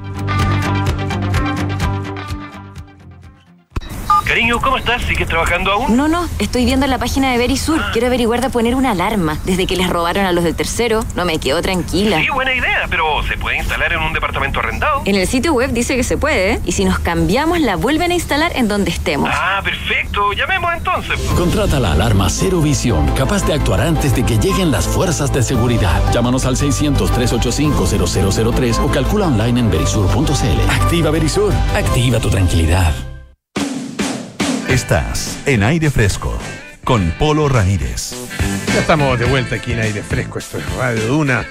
[4.29, 5.01] Cariño, ¿cómo estás?
[5.05, 5.97] ¿Sigues trabajando aún?
[5.97, 7.81] No, no, estoy viendo la página de Verisur.
[7.93, 9.39] Quiero averiguar de poner una alarma.
[9.47, 12.21] Desde que les robaron a los del tercero, no me quedo tranquila.
[12.21, 15.01] Sí, buena idea, pero ¿se puede instalar en un departamento arrendado?
[15.07, 16.61] En el sitio web dice que se puede, ¿eh?
[16.67, 19.31] Y si nos cambiamos, la vuelven a instalar en donde estemos.
[19.33, 20.35] Ah, perfecto.
[20.35, 21.19] Llamemos entonces.
[21.35, 25.43] Contrata la alarma Cero Visión, capaz de actuar antes de que lleguen las fuerzas de
[25.43, 26.03] seguridad.
[26.13, 30.71] Llámanos al 600-385-0003 o calcula online en verisur.cl.
[30.71, 31.55] Activa Verisur.
[31.75, 32.93] Activa tu tranquilidad.
[34.69, 36.39] Estás en aire fresco
[36.85, 38.13] con Polo Ramírez.
[38.75, 40.39] Ya estamos de vuelta aquí en aire fresco.
[40.39, 41.47] Esto es Radio Duna.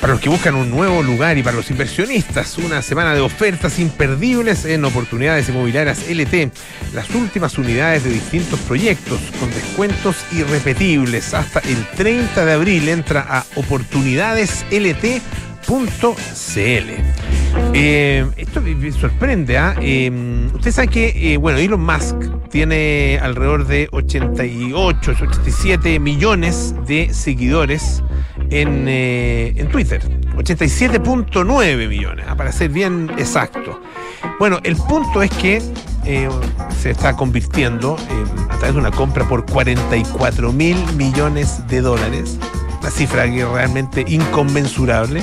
[0.00, 3.80] Para los que buscan un nuevo lugar y para los inversionistas, una semana de ofertas
[3.80, 6.52] imperdibles en oportunidades inmobiliarias LT.
[6.94, 11.34] Las últimas unidades de distintos proyectos con descuentos irrepetibles.
[11.34, 13.44] Hasta el 30 de abril entra a
[15.66, 16.90] oportunidadeslt.cl.
[17.74, 19.74] Eh, esto me sorprende, ¿ah?
[19.80, 20.10] Eh,
[20.70, 22.16] sabe que, eh, bueno, Elon Musk
[22.50, 28.02] tiene alrededor de 88, 87 millones de seguidores
[28.50, 30.02] en, eh, en Twitter.
[30.36, 33.80] 87.9 millones, ah, para ser bien exacto.
[34.38, 35.62] Bueno, el punto es que
[36.04, 36.28] eh,
[36.80, 42.38] se está convirtiendo eh, a través de una compra por 44 mil millones de dólares,
[42.80, 45.22] una cifra que realmente inconmensurable.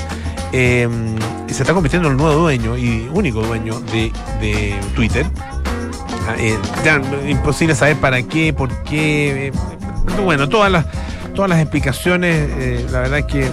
[0.52, 5.26] Y se está convirtiendo en el nuevo dueño y único dueño de, de Twitter.
[6.28, 6.58] Ah, eh,
[7.28, 9.48] imposible saber para qué, por qué.
[9.48, 9.52] eh,
[10.24, 10.86] bueno, todas las
[11.34, 13.50] todas las explicaciones, eh, la verdad es que,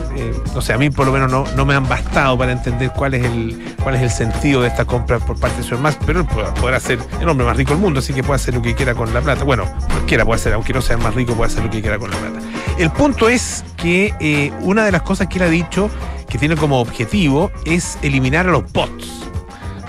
[0.53, 3.13] no sé, a mí por lo menos no, no me han bastado para entender cuál
[3.13, 6.19] es el cuál es el sentido de esta compra por parte de señor Musk, pero
[6.19, 6.25] él
[6.59, 8.93] podrá, ser el hombre más rico del mundo, así que puede hacer lo que quiera
[8.93, 9.45] con la plata.
[9.45, 12.11] Bueno, cualquiera puede hacer, aunque no sea más rico, puede hacer lo que quiera con
[12.11, 12.39] la plata.
[12.77, 15.89] El punto es que una de las cosas que él ha dicho
[16.29, 19.23] que tiene como objetivo es eliminar a los bots,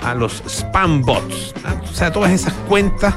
[0.03, 1.75] a los spam bots, ¿ah?
[1.83, 3.13] o sea, todas esas cuentas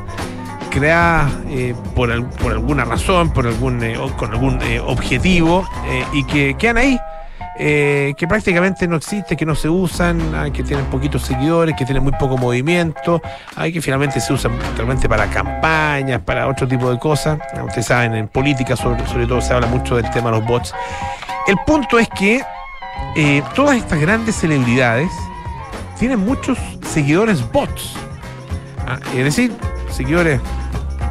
[0.71, 5.67] creadas eh, por, al- por alguna razón, por algún, eh, con algún eh, objetivo
[6.13, 6.99] y que quedan ahí,
[7.57, 12.13] que prácticamente no existen, que no se usan, que tienen poquitos seguidores, que tienen muy
[12.15, 13.23] poco movimiento,
[13.55, 17.39] hay que finalmente se usan realmente para campañas, para otro tipo de cosas.
[17.65, 20.75] Ustedes saben, en política sobre todo se habla mucho del tema de los bots.
[21.47, 22.43] El punto es que
[23.17, 25.11] eh, todas estas grandes celebridades
[25.99, 27.95] tienen muchos seguidores bots.
[28.87, 29.53] Ah, es decir,
[29.91, 30.41] seguidores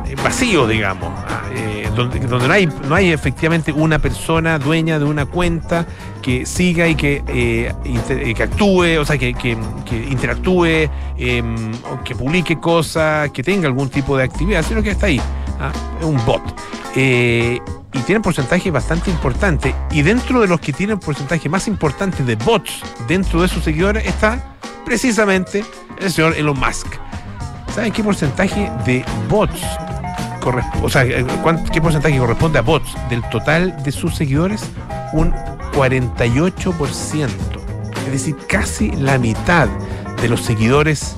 [0.08, 5.06] eh, vacíos, digamos, ah, eh, donde, no, hay, no hay efectivamente una persona dueña de
[5.06, 5.86] una cuenta
[6.22, 7.74] que siga y que,
[8.42, 9.58] actúe, o sea, que,
[10.10, 11.72] interactúe, em,
[12.04, 15.22] que publique cosas, que tenga algún tipo de actividad, sino que está ahí.
[15.60, 16.42] ah, es un bot.
[17.94, 19.76] Y tienen porcentaje bastante importante.
[19.92, 24.06] Y dentro de los que tienen porcentaje más importante de bots dentro de sus seguidores
[24.06, 25.64] está precisamente
[26.00, 26.88] el señor Elon Musk.
[27.74, 29.62] ¿Saben qué porcentaje de bots
[30.42, 31.26] corresp- o sea, eh,
[31.72, 34.64] qué porcentaje corresponde a bots del total de sus seguidores?
[35.14, 35.34] Un
[35.74, 37.30] 48%.
[38.06, 39.68] Es decir, casi la mitad
[40.22, 41.16] de los seguidores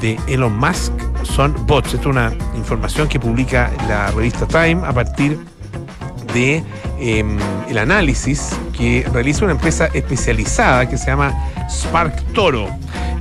[0.00, 0.92] de Elon Musk
[1.24, 1.94] son bots.
[1.94, 5.44] Esto es una información que publica la revista Time a partir de
[6.36, 11.32] em, el análisis que realiza una empresa especializada que se llama
[11.68, 12.68] Spark Toro.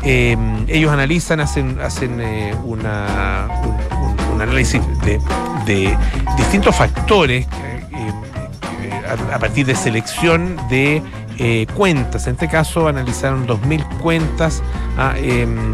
[0.03, 2.85] Em, ellos analizan, hacen, hacen eh, un,
[4.41, 5.19] análisis de,
[5.65, 5.97] de
[6.37, 8.11] distintos factores eh,
[8.81, 9.01] eh,
[9.33, 11.01] a, partir de selección de
[11.73, 12.27] cuentas.
[12.27, 14.61] En este caso analizaron 2.000 cuentas
[14.97, 15.73] ah, em,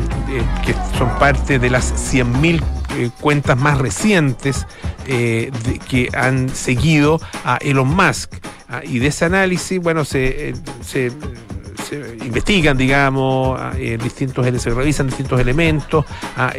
[0.65, 2.63] que son parte de las 100.000
[2.97, 4.65] eh, cuentas más recientes
[5.07, 5.51] eh,
[5.89, 8.33] que han seguido a Elon Musk.
[8.69, 11.11] Ah, y de ese análisis, bueno, se, eh, se-
[11.91, 16.05] se investigan, digamos, eh, distintos, se revisan distintos elementos,
[16.37, 16.53] ah,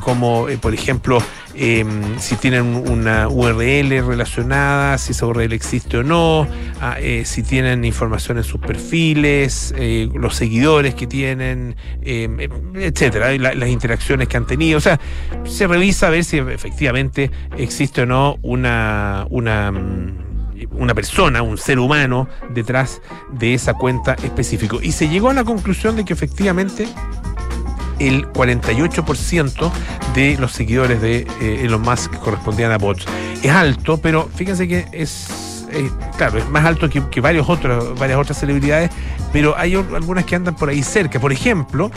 [0.00, 1.22] como eh, por ejemplo
[1.54, 6.48] em, si tienen una URL relacionada, si esa URL existe o no,
[6.80, 12.50] ah, eh, si tienen información en sus perfiles, eh, los seguidores que tienen, em, em,
[12.74, 14.78] etcétera, las interacciones que han tenido.
[14.78, 15.00] O sea,
[15.44, 20.25] se revisa a ver si efectivamente existe o no una, una, mm,
[20.72, 23.00] una persona, un ser humano detrás
[23.32, 24.80] de esa cuenta específico.
[24.82, 26.88] Y se llegó a la conclusión de que efectivamente
[27.98, 29.72] el 48%
[30.14, 33.06] de los seguidores de eh, Elon Musk correspondían a bots.
[33.42, 35.66] Es alto, pero fíjense que es,
[36.16, 38.90] claro, es más alto que, varios otros, varias otras celebridades,
[39.32, 41.20] pero hay algunas que andan por ahí cerca.
[41.20, 41.90] Por ejemplo,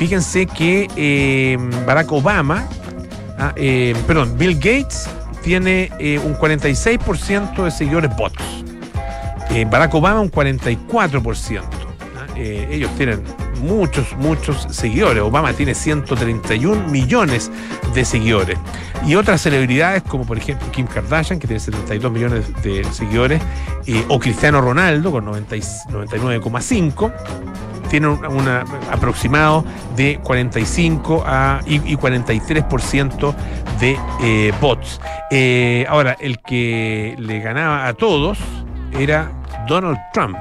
[0.00, 2.66] Fíjense que eh, Barack Obama,
[3.38, 5.06] ah, eh, perdón, Bill Gates
[5.42, 8.44] tiene eh, un 46% de seguidores votos.
[9.50, 11.60] Eh, Barack Obama un 44%.
[11.62, 12.26] ¿ah?
[12.36, 13.22] Eh, ellos tienen
[13.62, 15.22] muchos, muchos seguidores.
[15.22, 17.50] Obama tiene 131 millones
[17.94, 18.58] de seguidores.
[19.06, 23.40] Y otras celebridades, como por ejemplo Kim Kardashian, que tiene 72 millones de seguidores,
[23.86, 25.60] eh, o Cristiano Ronaldo, con 90 y-
[25.90, 27.10] 99,5,
[27.90, 28.48] tienen un
[28.90, 29.64] aproximado
[29.96, 33.34] de 45 a, y, y 43%
[33.80, 35.00] de eh, bots.
[35.30, 38.38] Eh, ahora, el que le ganaba a todos
[38.98, 39.30] era
[39.66, 40.38] Donald Trump.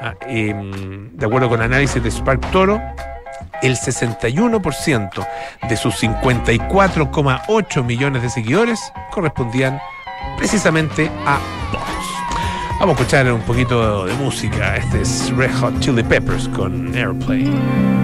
[0.00, 2.80] Ah, em, de acuerdo con análisis de Spark Toro,
[3.62, 5.26] el 61%
[5.68, 8.80] de sus 54,8 millones de seguidores
[9.10, 9.80] correspondían
[10.36, 11.38] precisamente a
[11.72, 11.83] bots.
[12.80, 14.76] Vamos a escuchar un poquito de música.
[14.76, 18.03] Este es Red Hot Chili Peppers con Airplane.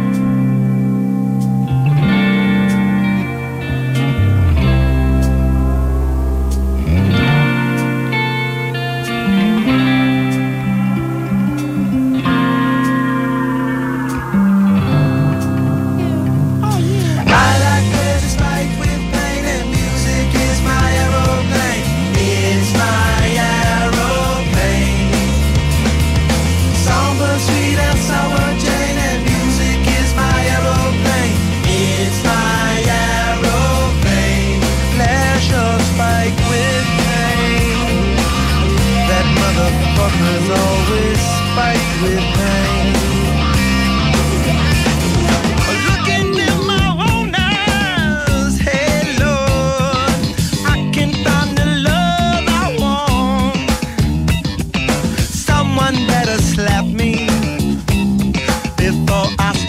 [59.39, 59.60] I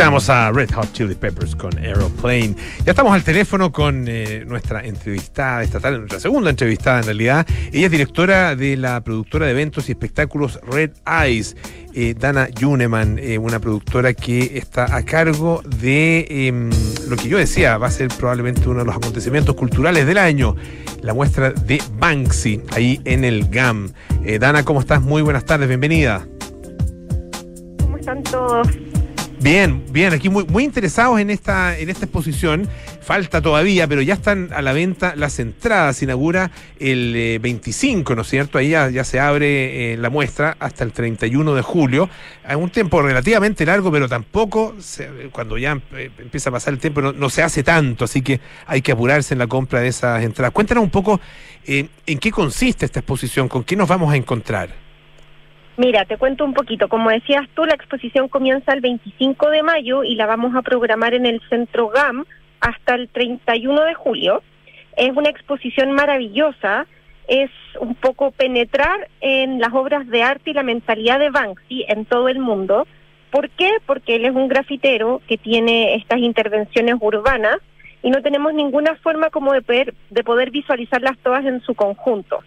[0.00, 2.56] Escuchamos a Red Hot Chili Peppers con Aeroplane.
[2.86, 7.46] Ya estamos al teléfono con eh, nuestra entrevistada esta tarde, nuestra segunda entrevistada en realidad.
[7.70, 11.54] Ella es directora de la productora de eventos y espectáculos Red Eyes,
[11.92, 16.70] eh, Dana Yuneman, eh, una productora que está a cargo de em,
[17.06, 20.56] lo que yo decía, va a ser probablemente uno de los acontecimientos culturales del año,
[21.02, 23.92] la muestra de Banksy, ahí en el GAM.
[24.24, 25.02] Eh, Dana, ¿cómo estás?
[25.02, 26.26] Muy buenas tardes, bienvenida.
[27.82, 28.66] ¿Cómo están todos?
[29.42, 32.68] Bien, bien, aquí muy, muy interesados en esta, en esta exposición.
[33.00, 35.96] Falta todavía, pero ya están a la venta las entradas.
[35.96, 38.58] Se inaugura el eh, 25, ¿no es cierto?
[38.58, 42.10] Ahí ya, se abre eh, la muestra hasta el 31 de julio.
[42.46, 46.78] Es un tiempo relativamente largo, pero tampoco, se- cuando ya eh, empieza a pasar el
[46.78, 49.88] tiempo, no, no se hace tanto, así que hay que apurarse en la compra de
[49.88, 50.52] esas entradas.
[50.52, 51.18] Cuéntanos un poco
[51.66, 54.89] eh, en qué consiste esta exposición, con qué nos vamos a encontrar.
[55.80, 56.88] Mira, te cuento un poquito.
[56.88, 61.14] Como decías tú, la exposición comienza el 25 de mayo y la vamos a programar
[61.14, 62.26] en el Centro GAM
[62.60, 64.42] hasta el 31 de julio.
[64.94, 66.86] Es una exposición maravillosa
[67.28, 67.50] es
[67.80, 72.28] un poco penetrar en las obras de arte y la mentalidad de Banksy en todo
[72.28, 72.86] el mundo.
[73.30, 73.70] ¿Por qué?
[73.86, 77.56] Porque él es un grafitero que tiene estas intervenciones urbanas
[78.02, 82.40] y no tenemos ninguna forma como de poder, de poder visualizarlas todas en su conjunto.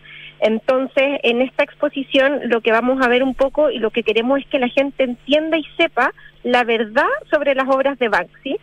[0.46, 4.39] Entonces, en esta exposición lo que vamos a ver un poco y lo que queremos
[4.41, 6.14] es que la gente entienda y sepa
[6.44, 8.58] la verdad sobre las obras de Banksy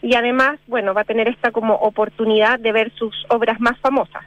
[0.00, 4.22] y además, bueno, va a tener esta como oportunidad de ver sus obras más famosas.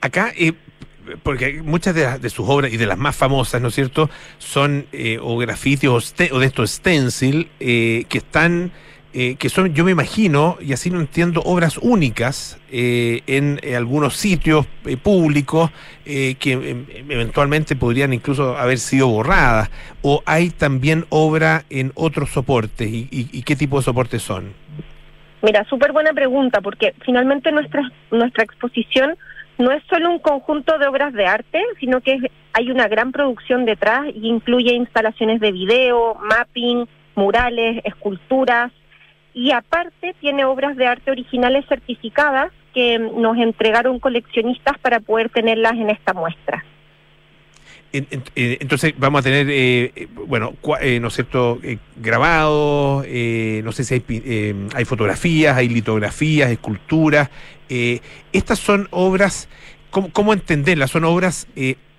[0.00, 0.54] Acá, eh,
[1.22, 4.86] porque muchas de, de sus obras y de las más famosas, ¿no es cierto?, son
[4.92, 5.36] eh, o
[6.00, 8.72] ste- o de estos stencil eh, que están,
[9.12, 13.74] eh, que son, yo me imagino, y así no entiendo, obras únicas eh, en eh,
[13.74, 15.70] algunos sitios eh, públicos
[16.04, 19.68] eh, que em, eventualmente podrían incluso haber sido borradas.
[20.02, 22.88] ¿O hay también obra en otros soportes?
[22.88, 24.52] ¿Y, y- qué tipo de soportes son?
[25.42, 29.16] Mira, súper buena pregunta, porque finalmente nuestra, nuestra exposición
[29.58, 32.18] no es solo un conjunto de obras de arte, sino que
[32.52, 36.86] hay una gran producción detrás y incluye instalaciones de video, mapping,
[37.16, 38.70] murales, esculturas
[39.34, 45.72] y aparte tiene obras de arte originales certificadas que nos entregaron coleccionistas para poder tenerlas
[45.74, 46.64] en esta muestra.
[47.92, 53.72] Eh, Entonces vamos a tener, eh, eh, bueno, eh, ¿no es cierto?, eh, grabados, no
[53.72, 57.30] sé si hay, hay fotografías, hay litografías, esculturas.
[58.32, 59.48] estas son obras,
[59.90, 60.90] ¿cómo, cómo entenderlas?
[60.90, 61.48] ¿Son obras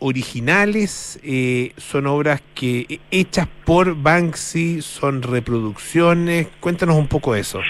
[0.01, 1.19] originales?
[1.23, 4.81] eh, ¿Son obras que eh, hechas por Banksy?
[4.81, 6.47] ¿Son reproducciones?
[6.59, 7.61] Cuéntanos un poco eso.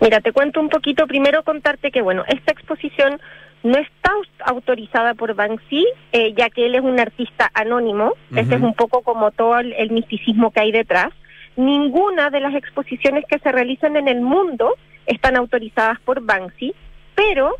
[0.00, 3.20] Mira, te cuento un poquito, primero contarte que, bueno, esta exposición
[3.62, 4.10] no está
[4.46, 8.66] autorizada por Banksy, eh, ya que él es un artista anónimo, ese es Ujú.
[8.66, 11.10] un poco como todo el, el misticismo que hay detrás.
[11.54, 14.74] Ninguna de las exposiciones que se realizan en el mundo
[15.06, 16.74] están autorizadas por Banksy,
[17.14, 17.54] pero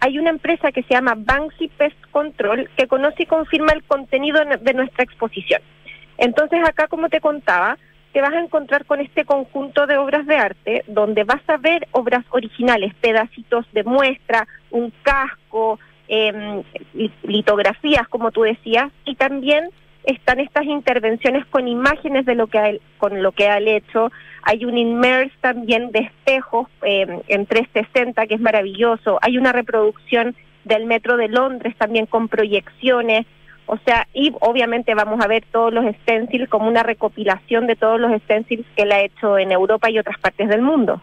[0.00, 4.38] hay una empresa que se llama Banksy Pest Control que conoce y confirma el contenido
[4.44, 5.60] de nuestra exposición.
[6.16, 7.76] Entonces acá, como te contaba,
[8.12, 11.88] te vas a encontrar con este conjunto de obras de arte donde vas a ver
[11.90, 16.62] obras originales, pedacitos de muestra, un casco, em,
[16.94, 19.70] li- litografías, como tú decías, y también
[20.04, 24.12] están estas intervenciones con imágenes de lo que con lo que ha hecho.
[24.42, 29.18] Hay un immerse también de espejos em, en 360 que es maravilloso.
[29.22, 33.26] Hay una reproducción del metro de Londres también con proyecciones.
[33.66, 37.98] O sea, y obviamente vamos a ver todos los stencils como una recopilación de todos
[37.98, 41.00] los stencils que él ha hecho en Europa y otras partes del mundo.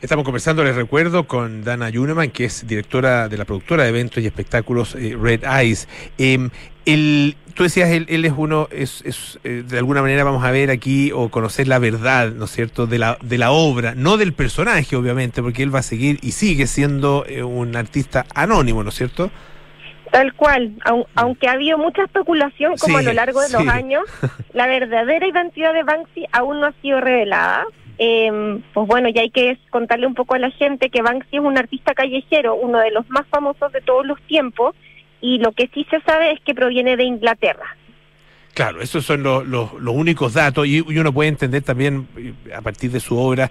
[0.00, 4.22] Estamos conversando, les recuerdo, con Dana Yuneman, que es directora de la productora de eventos
[4.22, 5.88] y espectáculos eh, Red Eyes.
[6.18, 6.48] Eh,
[6.86, 10.52] el, tú decías, él, él es uno, es, es, eh, de alguna manera vamos a
[10.52, 14.16] ver aquí o conocer la verdad, ¿no es cierto?, de la, de la obra, no
[14.18, 18.84] del personaje, obviamente, porque él va a seguir y sigue siendo eh, un artista anónimo,
[18.84, 19.32] ¿no es cierto?
[20.12, 23.66] Tal cual, au- aunque ha habido mucha especulación como Sí, a lo largo de los
[23.66, 24.04] años,
[24.54, 27.64] la verdadera identidad de Banksy aún no ha sido revelada.
[27.98, 31.42] Eh, pues bueno, ya hay que contarle un poco a la gente que Banksy es
[31.42, 34.76] un artista callejero, uno de los más famosos de todos los tiempos,
[35.20, 37.76] y lo que sí se sabe es que proviene de Inglaterra.
[38.54, 42.60] Claro, esos son los, los, los únicos datos y, uno puede entender también eh, a
[42.60, 43.50] partir de su obra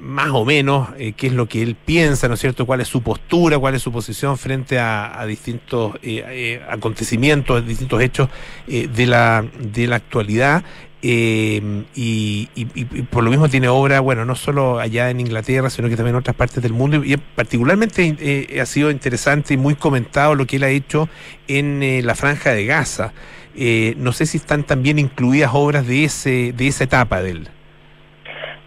[0.00, 2.66] más o menos eh, qué es lo que él piensa, ¿no es cierto?
[2.66, 7.66] ¿Cuál es su postura, cuál es su posición frente a, a distintos eh, eh, acontecimientos,
[7.66, 8.28] distintos hechos
[8.66, 10.62] eh, de, la, de la actualidad?
[11.00, 15.20] Eh, y, y- y- y por lo mismo tiene obra, bueno, no solo allá en
[15.20, 17.02] Inglaterra, sino que también en otras partes del mundo.
[17.04, 21.08] Y particularmente eh, ha sido interesante y muy comentado lo que él ha hecho
[21.46, 23.12] en eh, la franja de Gaza.
[23.56, 27.48] Eh, no sé si están también incluidas obras de ese de esa etapa de él.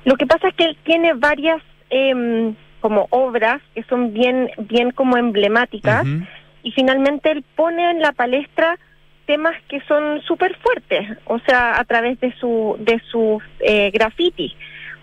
[0.06, 4.92] Lo que pasa es que él tiene varias em, como obras que son bien, bien
[4.92, 6.06] como emblemáticas
[6.64, 8.80] y finalmente él pone en la palestra
[9.26, 14.54] temas que son súper fuertes, o sea, a través de su de sus eh, grafitis.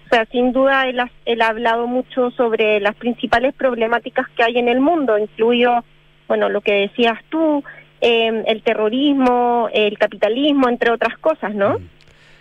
[0.06, 4.42] O sea, sin duda él ha, él ha hablado mucho sobre las principales problemáticas que
[4.42, 5.84] hay en el mundo, incluido,
[6.28, 7.62] bueno, lo que decías tú,
[8.00, 11.78] em, el terrorismo, el capitalismo, entre otras cosas, ¿no?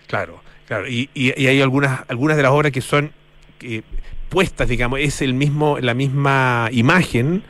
[0.07, 0.87] Claro, claro.
[0.87, 3.11] Y, y- y hay algunas algunas de las obras que son
[3.61, 3.81] eh,
[4.29, 7.43] puestas, digamos, es el mismo la misma imagen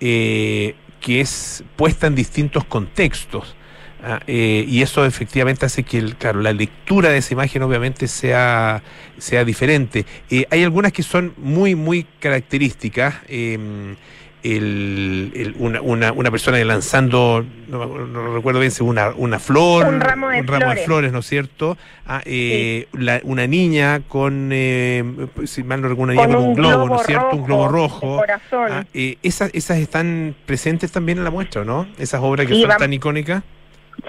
[0.00, 3.56] eh, que es puesta en distintos contextos.
[4.04, 8.08] Ah, eh, y eso efectivamente hace que, el, claro, la lectura de esa imagen obviamente
[8.08, 8.82] sea,
[9.16, 10.04] sea diferente.
[10.28, 13.14] Eh, hay algunas que son muy, muy características.
[13.28, 13.94] eh,
[14.44, 19.86] el, el- una, una, una persona lanzando, no, no recuerdo bien si una, una flor,
[19.86, 20.84] Un ramo de flores.
[20.84, 21.78] flores, ¿no es cierto?
[22.06, 25.04] Ah, eh, la- una niña con, eh,
[25.44, 27.36] si mal no recuerdo, una niña Con un un globo, ¿no es cierto?
[27.36, 28.16] un globo rojo.
[28.16, 28.66] corazón.
[28.72, 31.86] Ah, eh, esas, esas están presentes también en la muestra, ¿no?
[31.96, 33.44] Esas obras que son tan icónicas.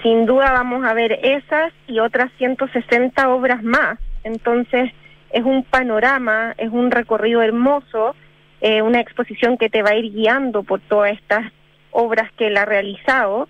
[0.02, 3.98] Sin duda vamos a ver esas y otras 160 obras más.
[4.24, 4.90] Entonces
[5.30, 8.14] es un panorama, es un recorrido hermoso,
[8.60, 11.52] eh, una exposición que te va a ir guiando por todas estas
[11.90, 13.48] obras que él ha realizado.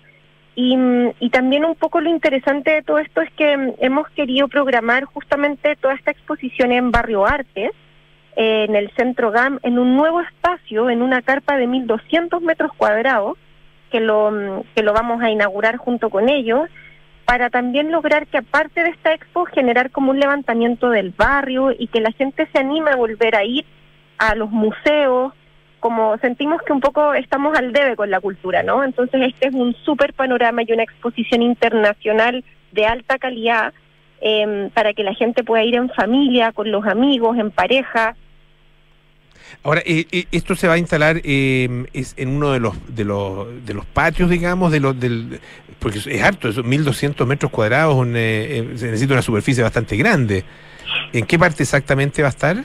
[0.57, 0.77] Y,
[1.31, 5.75] también un poco lo interesante de todo esto es que mm, hemos querido programar justamente
[5.75, 7.71] toda esta exposición en Barrio Artes,
[8.37, 12.71] eh, en el Centro GAM, en un nuevo espacio, en una carpa de 1.200 metros
[12.77, 13.37] cuadrados,
[13.95, 16.67] que lo, mm, que lo vamos a inaugurar junto con ellos,
[17.23, 21.87] para también lograr que aparte de esta expo generar como un levantamiento del barrio y
[21.87, 23.65] que la gente se anime a volver a ir
[24.17, 25.31] a los museos,
[25.79, 28.83] como sentimos que un poco estamos al debe con la cultura, ¿no?
[28.83, 32.43] Entonces este es un súper panorama y una exposición internacional
[32.73, 33.73] de alta calidad
[34.19, 38.17] em, para que la gente pueda ir en familia, con los amigos, en pareja.
[39.63, 43.03] Ahora, eh, eh, esto se va a instalar eh, es en uno de los de
[43.05, 45.39] los de los patios, digamos, de los del
[45.79, 49.95] porque es harto, es 1.200 metros cuadrados, un, eh, eh, se necesita una superficie bastante
[49.97, 50.43] grande.
[51.13, 52.57] ¿En qué parte exactamente va a estar?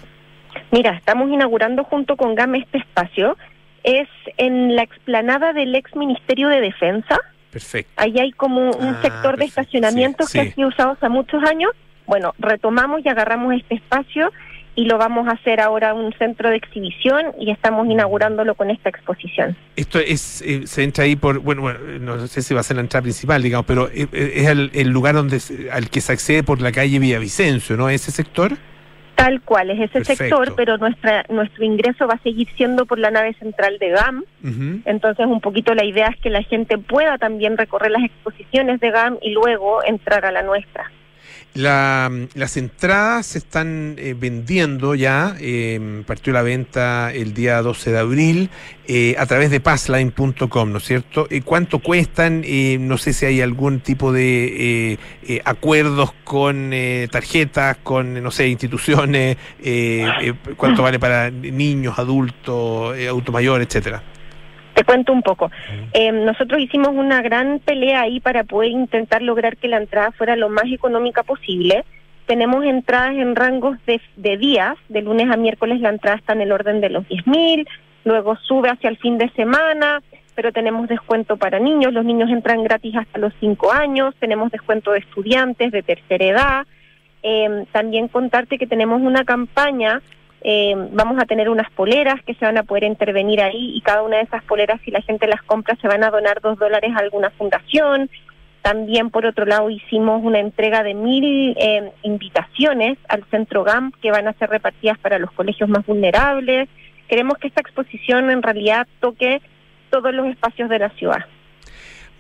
[0.71, 3.37] Mira, estamos inaugurando junto con GAM este espacio.
[3.83, 7.19] Es en la explanada del ex Ministerio de Defensa.
[7.51, 7.91] Perfecto.
[7.97, 10.51] Ahí hay como un Ah, sector de estacionamientos sí, que sí.
[10.51, 11.73] ha sido usado hace muchos años.
[12.07, 14.31] Bueno, retomamos y agarramos este espacio
[14.77, 18.89] y lo vamos a hacer ahora un centro de exhibición y estamos inaugurándolo con esta
[18.89, 19.57] exposición.
[19.77, 22.77] Esto es eh, se entra ahí por bueno, bueno, no sé si va a ser
[22.77, 26.01] la entrada principal, digamos, pero eh, eh, es el, el lugar donde se- al que
[26.01, 27.89] se accede por la calle Villavicencio, ¿no?
[27.91, 28.53] Ese sector.
[29.17, 30.17] Tal cual es ese Perfecto.
[30.39, 34.25] sector, pero nuestra nuestro ingreso va a seguir siendo por la nave central de GAM.
[34.87, 38.91] Entonces, un poquito la idea es que la gente pueda también recorrer las exposiciones de
[38.91, 40.91] GAM y luego entrar a la nuestra.
[41.55, 47.91] La, las entradas se están eh, vendiendo ya, eh, partió la venta el día 12
[47.91, 48.51] de abril
[48.87, 51.27] eh, a través de passline.com, ¿no es cierto?
[51.29, 52.43] Eh, ¿Cuánto cuestan?
[52.45, 54.99] Eh, no sé si hay algún tipo de
[55.45, 56.73] acuerdos con
[57.11, 59.37] tarjetas, con, no sé, instituciones,
[60.57, 64.03] cuánto vale para niños, adultos, eh, auto mayor, etcétera.
[64.81, 65.51] Te cuento un poco.
[65.93, 70.37] Eh, nosotros hicimos una gran pelea ahí para poder intentar lograr que la entrada fuera
[70.37, 71.85] lo más económica posible.
[72.25, 76.41] Tenemos entradas en rangos de, de días, de lunes a miércoles la entrada está en
[76.41, 77.69] el orden de los 10.000,
[78.05, 80.01] luego sube hacia el fin de semana,
[80.35, 84.93] pero tenemos descuento para niños, los niños entran gratis hasta los 5 años, tenemos descuento
[84.93, 86.67] de estudiantes de tercera edad.
[87.23, 90.01] Eh, también contarte que tenemos una campaña
[90.43, 94.03] eh, vamos a tener unas poleras que se van a poder intervenir ahí y cada
[94.03, 96.93] una de esas poleras, si la gente las compra, se van a donar dos dólares
[96.95, 98.09] a alguna fundación.
[98.63, 104.11] También, por otro lado, hicimos una entrega de mil eh, invitaciones al Centro GAM que
[104.11, 106.69] van a ser repartidas para los colegios más vulnerables.
[107.09, 109.41] Queremos que esta exposición en realidad toque
[109.91, 111.25] todos los espacios de la ciudad.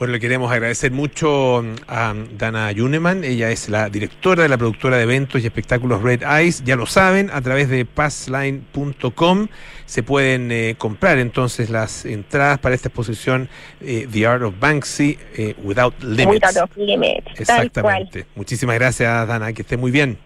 [0.01, 3.23] Bueno, le queremos agradecer mucho a Dana Yuneman.
[3.23, 6.65] Ella es la directora de la productora de eventos y espectáculos Red Eyes.
[6.65, 9.49] Ya lo saben, a través de passline.com
[9.85, 13.51] se pueden eh, comprar entonces las entradas para esta exposición
[13.83, 16.47] eh, The Art of Banksy eh, Without Limits.
[16.47, 17.39] Without limits.
[17.39, 18.25] Exactamente.
[18.37, 19.53] Muchísimas gracias, Dana.
[19.53, 20.17] Que esté muy bien.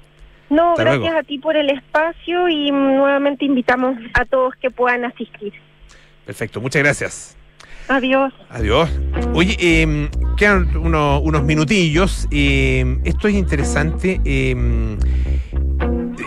[0.50, 1.18] No, Hasta gracias luego.
[1.18, 5.52] a ti por el espacio y nuevamente invitamos a todos que puedan asistir.
[6.24, 6.60] Perfecto.
[6.60, 7.36] Muchas gracias.
[7.88, 8.32] Adiós.
[8.50, 8.88] Adiós.
[9.34, 12.26] Oye, eh, quedan uno- unos minutillos.
[12.30, 14.20] eh, esto es interesante.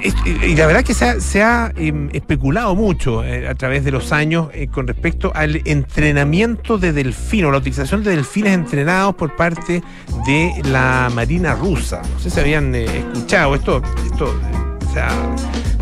[0.03, 0.15] es-
[0.47, 1.73] y la verdad que se ha, se ha,
[2.13, 7.47] especulado mucho eh, a través de los años eh, con respecto al entrenamiento de delfines,
[7.47, 9.81] o la utilización de delfines entrenados por parte
[10.27, 12.01] de la Marina rusa.
[12.13, 13.81] No sé si habían eh, escuchado esto.
[14.05, 15.35] Esto eh, se ha,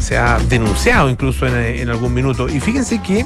[0.05, 2.47] se ha denunciado incluso en, eh, en algún minuto.
[2.47, 3.25] Y fíjense que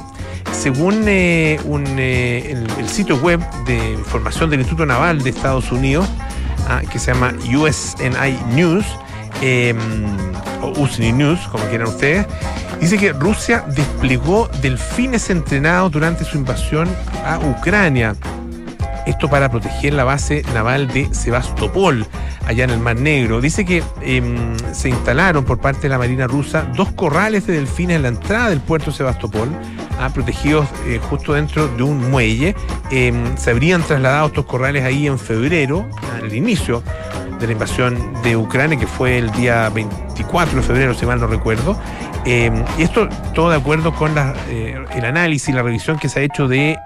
[0.52, 5.70] según eh, un, eh, el, el sitio web de información del Instituto Naval de Estados
[5.72, 6.08] Unidos,
[6.68, 8.86] ah, que se llama USNI News,
[9.42, 9.74] eh,
[10.62, 12.26] o USNI News, como quieran ustedes,
[12.80, 16.88] dice que Rusia desplegó delfines entrenados durante su invasión
[17.26, 18.16] a Ucrania.
[19.06, 22.06] Esto para proteger la base naval de Sebastopol,
[22.50, 23.40] allá en el Mar Negro.
[23.40, 27.96] Dice que em, se instalaron por parte de la Marina rusa dos corrales de delfines
[27.96, 29.48] en la entrada del puerto Sebastopol,
[30.00, 32.56] ah, protegidos eh, justo dentro de un muelle.
[32.90, 35.88] Em, se habrían trasladado estos corrales ahí en febrero,
[36.20, 36.82] al inicio
[37.38, 41.28] de la invasión de Ucrania, que fue el día 24 de febrero, si mal no
[41.28, 41.78] recuerdo.
[42.26, 46.22] Eh, y esto todo de acuerdo con eh, el análisis, la revisión que se ha
[46.22, 46.76] hecho de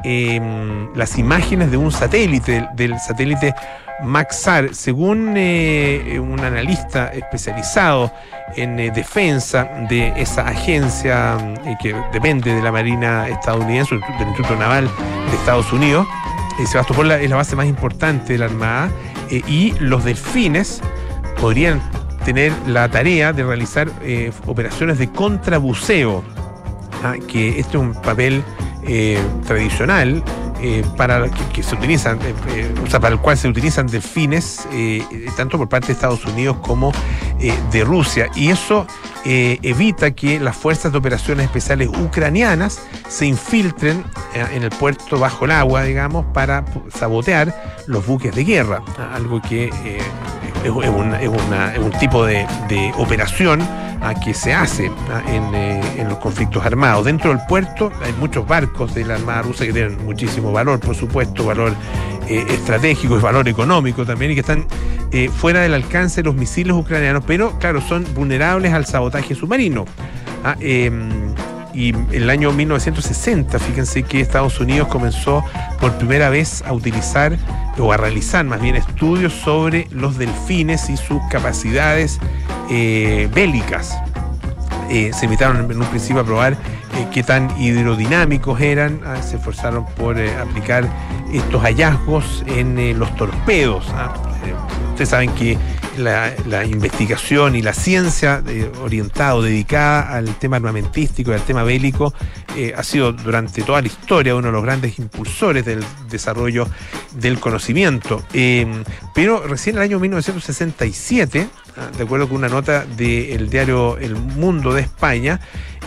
[0.95, 3.55] las imágenes de un satélite, del satélite
[4.03, 4.75] Maxar.
[4.75, 8.13] Según eh, un analista especializado
[8.57, 14.57] en eh, defensa de esa agencia eh, que depende de la Marina estadounidense, del Instituto
[14.57, 14.91] Naval
[15.31, 16.07] de Estados Unidos,
[16.67, 18.89] Sebastopol es la base más importante de la Armada
[19.29, 20.81] y los delfines
[21.41, 21.83] podrían
[22.25, 23.89] tener la tarea de realizar
[24.47, 26.23] operaciones de contrabuceo,
[27.03, 28.45] ah, que este es un papel
[28.87, 30.23] eh, tradicional
[30.63, 34.67] eh, para que, se utilizan, eh, o sea, para el cual se utilizan delfines
[35.37, 36.93] tanto por parte de Estados Unidos como
[37.71, 38.29] de Rusia.
[38.35, 38.87] Y eso
[39.27, 44.05] evita que las fuerzas de operaciones especiales ucranianas se infiltren
[44.53, 46.65] en el puerto bajo el agua, digamos, para
[46.95, 47.55] sabotear
[47.87, 48.83] los buques de guerra.
[49.15, 49.69] Algo que
[50.65, 52.47] es, una- es una- un tipo de
[52.97, 53.61] operación
[54.05, 57.05] ah, que se hace en, eh, en los conflictos armados.
[57.05, 60.95] Dentro del puerto hay muchos barcos de la Armada rusa que tienen muchísimo valor, por
[60.95, 61.75] supuesto, valor
[62.29, 64.67] eh, estratégico y valor económico también, y que están
[65.13, 69.85] eh, fuera del alcance de los misiles ucranianos, pero claro, son vulnerables al sabotaje submarino.
[70.43, 71.35] Ah, em,
[71.75, 75.45] y el año 1960, fíjense que Estados Unidos comenzó
[75.81, 77.37] por primera vez a utilizar
[77.79, 82.21] o a realizar más bien estudios sobre los delfines y sus capacidades
[82.71, 83.97] eh, bélicas.
[84.91, 89.37] Eh, se invitaron en un principio a probar eh, qué tan hidrodinámicos eran, ah, se
[89.37, 90.89] esforzaron por aplicar
[91.33, 93.87] estos hallazgos en los torpedos.
[93.95, 94.34] ah.
[94.45, 94.55] Eh,
[94.91, 95.59] ustedes saben que
[95.99, 101.63] la, investigación y la ciencia eh, orientada o dedicada al tema armamentístico y al tema
[101.63, 102.13] bélico
[102.57, 106.69] eh, ha sido durante toda la historia uno de los grandes impulsores del desarrollo
[107.15, 108.23] del conocimiento.
[108.33, 108.67] Eh,
[109.15, 114.15] pero recién en el año 1967, ah, de acuerdo con una nota del diario El
[114.15, 115.41] Mundo de España,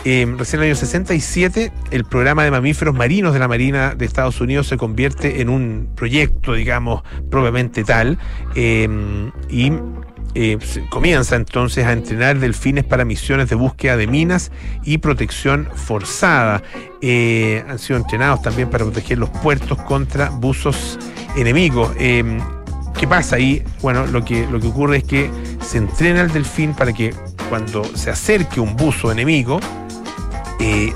[0.04, 4.04] eh, recién en el año 67 el programa de mamíferos marinos de la Marina de
[4.04, 8.18] Estados Unidos se convierte en un proyecto, digamos, propiamente tal,
[8.54, 8.88] eh,
[9.48, 9.72] y
[10.34, 10.58] eh,
[10.90, 14.52] comienza entonces a entrenar delfines para misiones de búsqueda de minas
[14.84, 16.62] y protección forzada.
[17.00, 20.98] Eh, han sido entrenados también para proteger los puertos contra buzos
[21.36, 21.90] enemigos.
[21.98, 22.38] Eh,
[22.98, 23.62] ¿Qué pasa ahí?
[23.80, 25.30] Bueno, lo que, lo que ocurre es que
[25.60, 27.14] se entrena al delfín para que
[27.48, 29.60] cuando se acerque un buzo enemigo,
[30.60, 30.92] eh,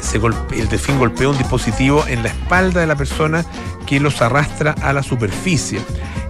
[0.53, 3.45] el delfín golpea un dispositivo en la espalda de la persona
[3.87, 5.81] que los arrastra a la superficie.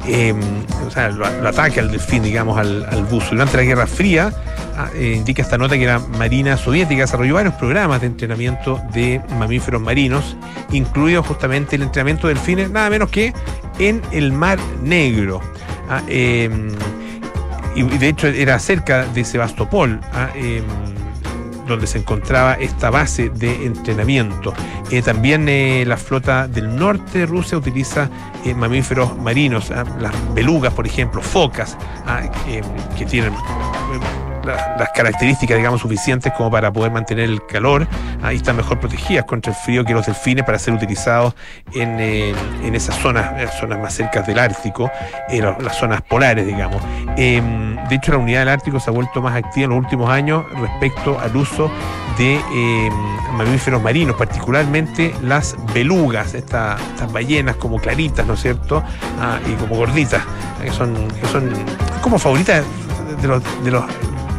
[0.06, 0.34] Eh,
[0.86, 3.30] o sea, lo, lo ataca al delfín, digamos, al, buzo.
[3.30, 4.32] Durante la Guerra Fría,
[4.76, 9.20] ah, eh, indica esta nota que la Marina Soviética desarrolló varios programas de entrenamiento de
[9.38, 10.36] mamíferos marinos,
[10.72, 13.32] incluido justamente el entrenamiento de delfines, nada menos que
[13.78, 15.40] en el Mar Negro.
[15.88, 16.50] Ah, eh,
[17.74, 20.00] y de hecho era cerca de Sebastopol.
[20.12, 20.62] ah, eh,
[21.66, 24.52] donde se encontraba esta base de entrenamiento.
[24.90, 28.10] Eh, también eh, la flota del norte de Rusia utiliza
[28.44, 32.62] eh, mamíferos marinos, ah, las belugas, por ejemplo, focas, ah, eh,
[32.98, 33.32] que tienen
[34.44, 37.86] la- las características, digamos, suficientes como para poder mantener el calor.
[38.22, 41.34] Ahí están mejor protegidas contra el frío que los delfines para ser utilizados
[41.74, 44.90] en, eh, en esas zonas, eh, zonas más cercas del Ártico,
[45.28, 46.82] eh, la- las zonas polares, digamos.
[47.16, 47.42] Eh,
[47.88, 50.44] de hecho, la unidad del Ártico se ha vuelto más activa en los últimos años
[50.60, 51.70] respecto al uso
[52.18, 52.90] de eh,
[53.36, 58.82] mamíferos marinos, particularmente las belugas, esta- estas ballenas como claritas, ¿no es cierto?
[59.20, 60.22] Ah, y como gorditas,
[60.62, 61.50] que son, que son
[62.02, 62.62] como favoritas
[63.20, 63.84] de los, de los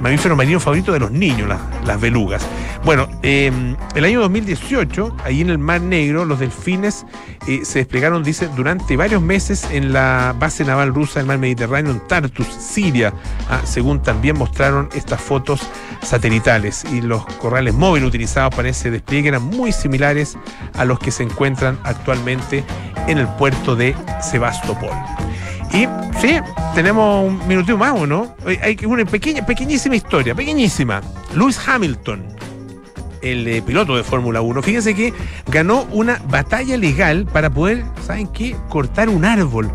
[0.03, 2.45] mamíferos marinos favoritos de los niños, las, las belugas.
[2.83, 3.49] Bueno, eh,
[3.95, 7.05] el año 2018, ahí en el Mar Negro, los delfines
[7.47, 11.93] eh, se desplegaron, dice, durante varios meses en la base naval rusa del Mar Mediterráneo,
[11.93, 13.13] en Tartus, Siria,
[13.49, 15.61] ah, según también mostraron estas fotos
[16.01, 16.83] satelitales.
[16.91, 20.37] Y los corrales móviles utilizados para ese despliegue eran muy similares
[20.73, 22.65] a los que se encuentran actualmente
[23.07, 24.91] en el puerto de Sebastopol.
[25.73, 25.87] Y
[26.19, 26.39] sí,
[26.75, 28.35] tenemos un minutito más, ¿o no?
[28.45, 31.01] Hay una pequeña, pequeñísima historia, pequeñísima.
[31.33, 32.23] Lewis Hamilton,
[33.23, 35.13] el eh, piloto de Fórmula 1, fíjense que
[35.47, 38.55] ganó una batalla legal para poder, ¿saben qué?
[38.69, 39.71] Cortar un árbol.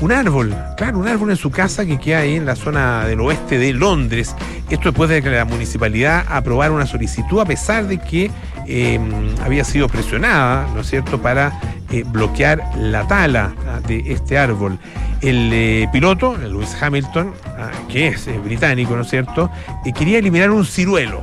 [0.00, 3.20] Un árbol, claro, un árbol en su casa que queda ahí en la zona del
[3.20, 4.34] oeste de Londres.
[4.70, 8.30] Esto después de que la municipalidad aprobara una solicitud, a pesar de que
[8.66, 8.98] eh,
[9.44, 11.52] había sido presionada, ¿no es cierto?, para
[11.90, 14.78] eh, bloquear la tala ah, de este árbol.
[15.20, 19.50] El eh, piloto, Lewis Hamilton, ah, que es británico, ¿no es cierto?,
[19.84, 21.20] eh, quería eliminar un ciruelo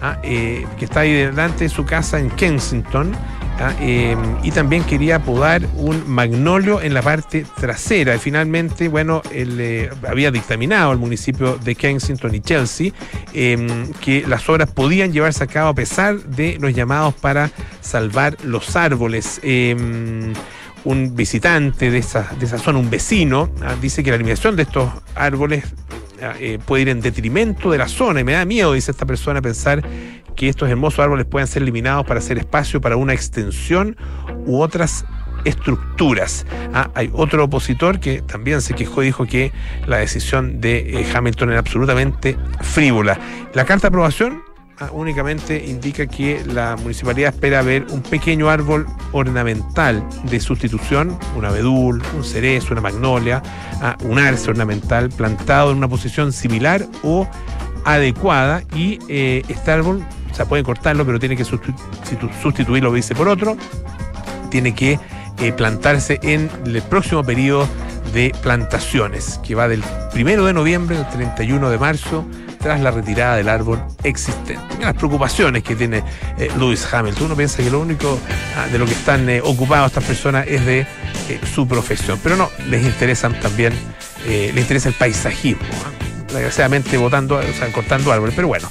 [0.00, 3.12] ah, que está ahí delante de su casa en Kensington.
[3.80, 8.14] Eh, y también quería podar un magnolio en la parte trasera.
[8.14, 12.92] Y finalmente, bueno, eh, había dictaminado el municipio de Kensington y Chelsea
[13.34, 17.50] eh, que las obras podían llevarse a cabo a pesar de los llamados para
[17.80, 19.40] salvar los árboles.
[19.42, 20.34] Eh,
[20.84, 24.62] un visitante de esa, de esa zona, un vecino, ah, dice que la eliminación de
[24.62, 25.64] estos árboles
[26.22, 29.06] ah, eh, puede ir en detrimento de la zona y me da miedo, dice esta
[29.06, 29.82] persona, pensar
[30.38, 33.96] que estos hermosos árboles puedan ser eliminados para hacer espacio para una extensión
[34.46, 35.04] u otras
[35.44, 36.46] estructuras.
[36.72, 39.52] Ah, hay otro opositor que también se quejó y dijo que
[39.86, 43.18] la decisión de eh, Hamilton era absolutamente frívola.
[43.52, 44.42] La carta de aprobación
[44.78, 51.46] ah, únicamente indica que la municipalidad espera ver un pequeño árbol ornamental de sustitución, un
[51.46, 53.42] abedul, un cerezo, una magnolia,
[53.82, 57.28] ah, un arce ornamental plantado en una posición similar o
[57.84, 63.28] adecuada y eh, este árbol, o sea, pueden cortarlo, pero tiene que sustituirlo, dice, por
[63.28, 63.56] otro,
[64.50, 64.98] tiene que
[65.38, 67.68] eh, plantarse en el próximo periodo
[68.12, 72.24] de plantaciones, que va del primero de noviembre al 31 de marzo,
[72.58, 74.58] tras la retirada del árbol existente.
[74.80, 76.02] Las preocupaciones que tiene
[76.38, 77.26] eh, Lewis Hamilton.
[77.26, 78.18] Uno piensa que lo único
[78.56, 82.36] ah, de lo que están eh, ocupados estas personas es de eh, su profesión, pero
[82.36, 83.72] no, les interesan también,
[84.26, 85.62] eh, les interesa el paisajismo.
[85.84, 86.32] ¿ah?
[86.32, 88.68] Desgraciadamente votando, o sea, cortando árboles, pero bueno.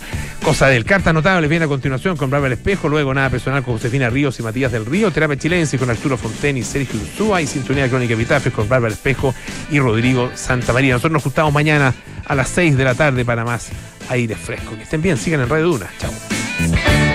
[0.47, 4.09] Cosa del carta notable viene a continuación con Bárbara Espejo, luego nada personal con Josefina
[4.09, 7.89] Ríos y Matías del Río, terapia chilense con Arturo Fonten y Sergio Ursúa y sintonía
[7.89, 9.35] crónica epitafios con Bárbara Espejo
[9.69, 10.93] y Rodrigo Santa María.
[10.93, 11.93] Nosotros nos juntamos mañana
[12.25, 13.67] a las 6 de la tarde para más
[14.07, 14.77] aire fresco.
[14.77, 15.87] Que estén bien, sigan en Radio Duna.
[15.99, 17.06] Chao.